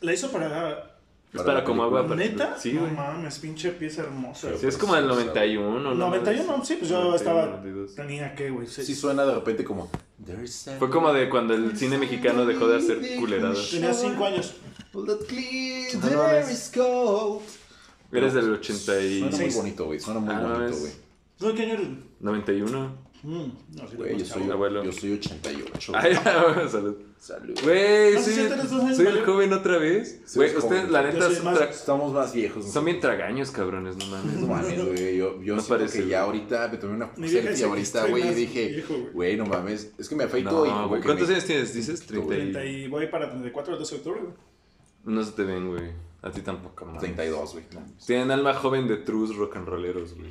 La 0.00 0.12
hizo 0.12 0.30
para. 0.32 0.91
Es 1.32 1.40
Para 1.42 1.64
como 1.64 1.82
agua 1.82 2.02
para 2.02 2.16
¿Neta? 2.16 2.58
Sí, 2.58 2.74
no 2.74 2.86
mames, 2.88 3.38
pinche 3.38 3.70
pieza 3.70 4.02
hermosa. 4.02 4.50
Sí, 4.60 4.66
es 4.66 4.76
como 4.76 4.96
el 4.96 5.06
91, 5.06 5.80
¿no? 5.80 5.94
91, 5.94 6.62
sí, 6.62 6.76
pues 6.78 6.90
yo 6.90 6.96
91, 7.04 7.16
estaba. 7.16 7.46
92. 7.46 7.94
Tenía 7.94 8.34
que, 8.34 8.50
güey. 8.50 8.66
sí. 8.66 8.84
Sí 8.84 8.94
suena 8.94 9.24
de 9.24 9.34
repente 9.34 9.64
como... 9.64 9.90
"There's 10.22 10.68
a- 10.68 10.76
Fue 10.78 10.90
como 10.90 11.10
de 11.12 11.30
cuando 11.30 11.54
el 11.54 11.74
cine 11.76 11.96
mexicano 11.96 12.44
dejó 12.44 12.68
de 12.68 12.76
hacer 12.76 12.98
culeradas. 13.18 13.70
Tenía 13.70 13.94
5 13.94 14.24
años. 14.26 14.56
No. 14.92 15.06
Eres 18.12 18.34
del 18.34 18.52
80 18.52 19.00
y... 19.00 19.20
Suena 19.20 19.36
muy 19.38 19.50
bonito, 19.54 19.84
güey. 19.86 20.00
Suena 20.00 20.20
muy 20.20 20.34
Ah, 20.34 20.40
bonito, 20.40 20.78
güey. 20.78 20.92
¿Tú 21.38 21.46
de 21.48 21.54
qué 21.54 21.62
año 21.62 21.74
eres? 21.74 21.88
91. 22.20 23.11
Mm, 23.22 23.52
no, 23.76 23.88
sí, 23.88 23.96
Güey, 23.96 24.18
yo 24.18 24.24
soy. 24.24 24.50
Abuelo. 24.50 24.82
yo 24.84 24.90
soy 24.92 25.12
88. 25.12 25.92
Ay, 25.96 26.14
salud. 26.68 26.96
Salud. 27.18 27.56
Güey, 27.62 28.14
No, 28.14 28.20
sí, 28.20 28.34
soy, 28.96 29.06
el 29.06 29.24
joven 29.24 29.52
otra 29.52 29.78
vez. 29.78 30.20
Sí, 30.26 30.38
Güey, 30.40 30.50
es 30.50 30.56
ustedes, 30.56 30.90
la 30.90 31.02
neta, 31.04 31.28
más- 31.44 31.56
tra- 31.60 31.70
Estamos 31.70 32.12
más 32.12 32.32
viejos. 32.32 32.66
son 32.72 32.84
bien 32.84 32.98
tragaños, 32.98 33.52
cabrones, 33.52 33.96
no 33.96 34.06
mames. 34.06 34.34
No 34.40 34.46
mames, 34.48 34.84
güey. 34.84 35.16
Yo, 35.18 35.40
yo 35.40 35.54
No 35.54 35.62
parece, 35.62 36.02
que 36.02 36.08
ya 36.08 36.22
ahorita 36.22 36.66
me 36.68 36.78
tomé 36.78 36.94
una 36.94 37.14
selfie 37.14 37.64
ahorita, 37.64 38.06
güey, 38.08 38.26
y 38.28 38.34
dije, 38.34 38.68
viejo, 38.70 38.94
güey. 38.94 39.12
güey, 39.12 39.36
no 39.36 39.46
mames. 39.46 39.92
Es 39.98 40.08
que 40.08 40.16
me 40.16 40.24
afeito 40.24 40.66
y 40.66 40.68
No, 40.68 40.74
como 40.74 40.88
güey. 40.88 41.00
que 41.00 41.06
¿Cuántos 41.06 41.28
me- 41.28 41.34
años 41.34 41.46
tienes? 41.46 41.72
Dices 41.74 42.00
30 42.04 42.24
y... 42.34 42.38
30 42.38 42.64
y 42.64 42.88
voy 42.88 43.06
para 43.06 43.30
34 43.30 43.74
el 43.74 43.78
12 43.78 43.94
de 43.94 43.98
octubre, 44.00 44.20
güey. 44.20 44.34
No 45.04 45.22
se 45.24 45.30
te 45.32 45.44
ven, 45.44 45.68
güey. 45.68 45.90
A 46.22 46.30
ti 46.32 46.40
tampoco, 46.40 46.86
mames. 46.86 47.02
32, 47.02 47.52
güey. 47.52 47.64
Tienen 48.04 48.32
alma 48.32 48.54
joven 48.54 48.88
de 48.88 48.96
trus 48.96 49.36
rock 49.36 49.56
and 49.56 49.68
rolleros, 49.68 50.14
güey. 50.14 50.30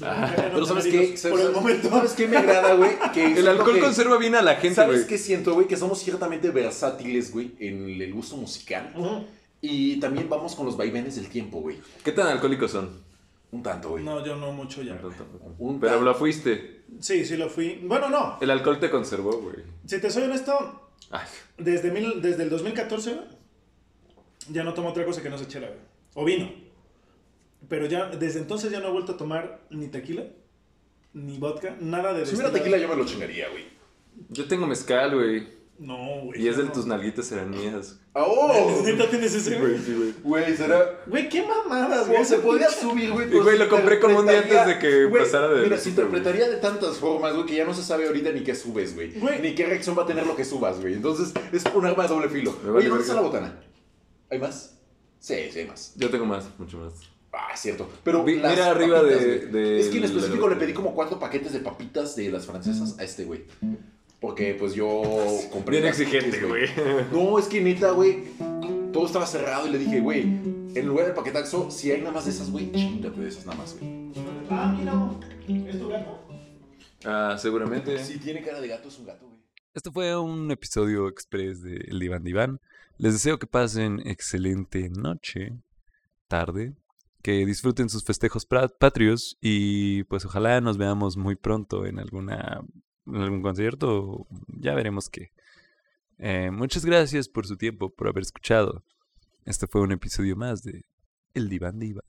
Ya 0.00 0.26
no 0.48 0.54
Pero 0.54 0.66
¿sabes 0.66 0.84
qué? 0.86 1.04
hijos 1.04 1.20
Por 1.30 1.40
el 1.40 1.52
momento. 1.52 1.88
¿Sabes 1.90 2.12
qué 2.12 2.26
me 2.28 2.36
agrada, 2.38 2.74
güey? 2.74 2.90
Que 3.14 3.32
El 3.38 3.46
alcohol 3.48 3.74
que- 3.74 3.80
conserva 3.80 4.16
bien 4.18 4.34
a 4.34 4.42
la 4.42 4.54
gente, 4.56 4.74
¿Sabes 4.76 4.96
güey. 4.96 5.06
qué 5.08 5.18
siento, 5.18 5.54
güey? 5.54 5.66
Que 5.66 5.76
somos 5.76 5.98
ciertamente 6.00 6.50
versátiles, 6.50 7.32
güey, 7.32 7.52
en 7.60 8.00
el 8.00 8.12
gusto 8.12 8.36
musical. 8.36 8.92
Y 9.60 10.00
también 10.00 10.28
vamos 10.28 10.54
con 10.56 10.64
los 10.66 10.76
vaivenes 10.76 11.16
del 11.16 11.28
tiempo, 11.28 11.60
güey. 11.60 11.76
¿Qué 12.02 12.12
tan 12.12 12.26
alcohólicos 12.28 12.70
son? 12.70 13.08
Un 13.52 13.62
tanto, 13.62 13.90
güey. 13.90 14.04
No, 14.04 14.24
yo 14.24 14.36
no 14.36 14.52
mucho 14.52 14.80
ya. 14.82 14.98
Un 15.58 15.80
Pero 15.80 16.00
lo 16.00 16.14
fuiste. 16.14 16.82
Sí, 17.00 17.24
sí 17.24 17.36
lo 17.36 17.48
fui. 17.50 17.80
Bueno, 17.84 18.08
no. 18.08 18.38
El 18.40 18.50
alcohol 18.50 18.78
te 18.80 18.88
conservó, 18.90 19.32
güey. 19.38 19.56
Si 19.86 20.00
te 20.00 20.08
soy 20.10 20.22
honesto, 20.24 20.88
Ay, 21.10 21.26
Desde, 21.58 21.90
mil- 21.90 22.22
desde 22.22 22.44
el 22.44 22.50
2014, 22.50 23.14
güey, 23.14 23.26
ya 24.50 24.62
no 24.62 24.72
tomo 24.74 24.90
otra 24.90 25.04
cosa 25.04 25.20
que 25.22 25.28
no 25.30 25.36
sea 25.36 25.48
chela, 25.48 25.66
güey. 25.66 25.80
O 26.14 26.24
vino. 26.24 26.50
Pero 27.68 27.86
ya, 27.86 28.06
desde 28.10 28.40
entonces 28.40 28.70
ya 28.72 28.80
no 28.80 28.88
he 28.88 28.92
vuelto 28.92 29.12
a 29.12 29.16
tomar 29.16 29.60
ni 29.70 29.88
tequila, 29.88 30.24
ni 31.12 31.38
vodka, 31.38 31.76
nada 31.80 32.12
de 32.14 32.26
Si 32.26 32.34
hubiera 32.34 32.52
tequila 32.52 32.78
yo 32.78 32.88
me 32.88 32.96
lo 32.96 33.04
chingaría, 33.04 33.48
güey. 33.50 33.64
yo 34.28 34.46
tengo 34.48 34.66
mezcal, 34.66 35.14
güey. 35.14 35.60
No, 35.78 35.96
güey. 36.24 36.42
Y 36.42 36.48
es 36.48 36.58
de 36.58 36.64
no. 36.64 36.72
tus 36.72 36.84
nalguitas 36.84 37.24
serán 37.26 37.50
mías. 37.50 37.98
¡Ah, 38.12 38.24
¡Oh! 38.26 38.82
¿Neta 38.84 39.08
tienes 39.08 39.34
ese, 39.34 39.58
güey? 39.58 39.78
sí, 39.78 39.94
güey. 39.94 40.12
Güey, 40.22 40.54
será... 40.54 41.00
Güey, 41.06 41.26
qué 41.30 41.42
mamadas, 41.42 42.06
Güey, 42.06 42.18
güey. 42.18 42.24
se 42.28 42.38
pinche- 42.42 42.70
subir, 42.70 43.10
güey. 43.12 43.26
Y, 43.28 43.30
pero 43.30 43.44
güey, 43.44 43.56
lo 43.58 43.66
compré 43.70 43.98
como 43.98 44.18
un 44.18 44.26
día 44.26 44.40
antes 44.42 44.66
de 44.66 44.78
que 44.78 45.06
Güey, 45.06 45.22
pasara 45.22 45.48
de- 45.48 45.62
Mira, 45.62 45.78
se 45.78 45.88
interpretaría 45.88 46.48
de 46.50 46.56
tantas 46.56 46.98
formas, 46.98 47.32
güey, 47.34 47.46
que 47.46 47.54
ya 47.56 47.64
no 47.64 47.72
se 47.72 47.82
sabe 47.82 48.06
ahorita 48.08 48.30
ni 48.32 48.42
qué 48.42 48.54
subes, 48.54 48.94
güey. 48.94 49.18
Güey. 49.18 49.40
Ni 49.40 49.54
qué 49.54 49.64
reacción 49.64 49.96
va 49.98 50.02
a 50.02 50.06
tener 50.06 50.26
lo 50.26 50.36
que 50.36 50.44
subas, 50.44 50.78
güey. 50.82 50.92
Entonces, 50.94 51.32
es 51.50 51.64
un 51.74 51.86
arma 51.86 52.02
de 52.02 52.08
doble 52.10 52.28
filo. 52.28 52.54
Vale 52.62 52.76
Oye, 52.78 52.88
¿dónde 52.88 53.02
está 53.02 53.14
la 53.14 53.22
botana? 53.22 53.58
¿Hay 54.30 54.38
más? 54.38 54.78
Sí, 55.18 55.34
sí 55.50 55.60
hay 55.60 55.66
más. 55.66 55.94
Yo 55.96 56.10
tengo 56.10 56.26
más, 56.26 56.46
mucho 56.58 56.76
más. 56.78 56.92
Ah, 57.32 57.48
es 57.54 57.60
cierto. 57.60 57.88
Pero 58.02 58.24
Vi- 58.24 58.36
las 58.36 58.52
mira 58.52 58.70
arriba 58.70 59.00
papitas, 59.02 59.52
de- 59.52 59.80
Es 59.80 59.88
que 59.88 59.98
en 59.98 60.04
específico 60.04 60.48
le 60.48 60.56
pedí 60.56 60.72
como 60.72 60.94
cuatro 60.94 61.18
paquetes 61.18 61.52
de 61.52 61.60
papitas 61.60 62.16
de 62.16 62.30
las 62.30 62.46
francesas 62.46 62.98
a 62.98 63.04
este 63.04 63.24
güey. 63.24 63.44
Porque, 64.20 64.54
pues, 64.58 64.74
yo 64.74 65.00
compré... 65.50 65.78
Bien 65.78 65.88
exigente, 65.88 66.40
güey. 66.44 66.68
No, 67.12 67.38
es 67.38 67.46
que 67.46 67.60
neta, 67.60 67.92
güey, 67.92 68.24
todo 68.92 69.06
estaba 69.06 69.26
cerrado 69.26 69.66
y 69.66 69.70
le 69.70 69.78
dije, 69.78 70.00
güey, 70.00 70.22
en 70.74 70.86
lugar 70.86 71.06
del 71.06 71.14
paquetaxo, 71.14 71.70
si 71.70 71.90
hay 71.90 72.00
nada 72.00 72.12
más 72.12 72.24
de 72.26 72.32
esas, 72.32 72.50
güey, 72.50 72.70
chingate 72.72 73.18
de 73.18 73.28
esas 73.28 73.46
nada 73.46 73.56
más, 73.58 73.76
güey. 73.78 74.10
Ah, 74.50 74.74
mira, 74.76 75.64
¿es 75.70 75.78
tu 75.78 75.88
gato? 75.88 76.20
Ah, 77.04 77.36
seguramente. 77.38 77.98
Si 78.04 78.18
tiene 78.18 78.42
cara 78.42 78.60
de 78.60 78.68
gato, 78.68 78.88
es 78.88 78.98
un 78.98 79.06
gato, 79.06 79.26
güey. 79.26 79.40
Este 79.72 79.90
fue 79.90 80.14
un 80.18 80.50
episodio 80.50 81.08
express 81.08 81.62
de 81.62 81.76
El 81.88 81.98
Diván 82.00 82.24
Diván. 82.24 82.60
Les 82.98 83.14
deseo 83.14 83.38
que 83.38 83.46
pasen 83.46 84.02
excelente 84.06 84.90
noche, 84.90 85.52
tarde, 86.28 86.74
que 87.22 87.44
disfruten 87.44 87.88
sus 87.88 88.04
festejos 88.04 88.46
patrios 88.46 89.36
y 89.40 90.04
pues 90.04 90.24
ojalá 90.24 90.60
nos 90.60 90.78
veamos 90.78 91.16
muy 91.16 91.36
pronto 91.36 91.86
en 91.86 91.98
alguna 91.98 92.62
en 93.06 93.16
algún 93.16 93.42
concierto, 93.42 94.26
ya 94.48 94.74
veremos 94.74 95.08
qué. 95.08 95.32
Eh, 96.18 96.50
muchas 96.50 96.84
gracias 96.84 97.28
por 97.28 97.46
su 97.46 97.56
tiempo, 97.56 97.90
por 97.90 98.08
haber 98.08 98.22
escuchado. 98.22 98.84
Este 99.44 99.66
fue 99.66 99.80
un 99.80 99.92
episodio 99.92 100.36
más 100.36 100.62
de 100.62 100.84
El 101.34 101.48
Diván 101.48 101.78
Diván. 101.78 102.04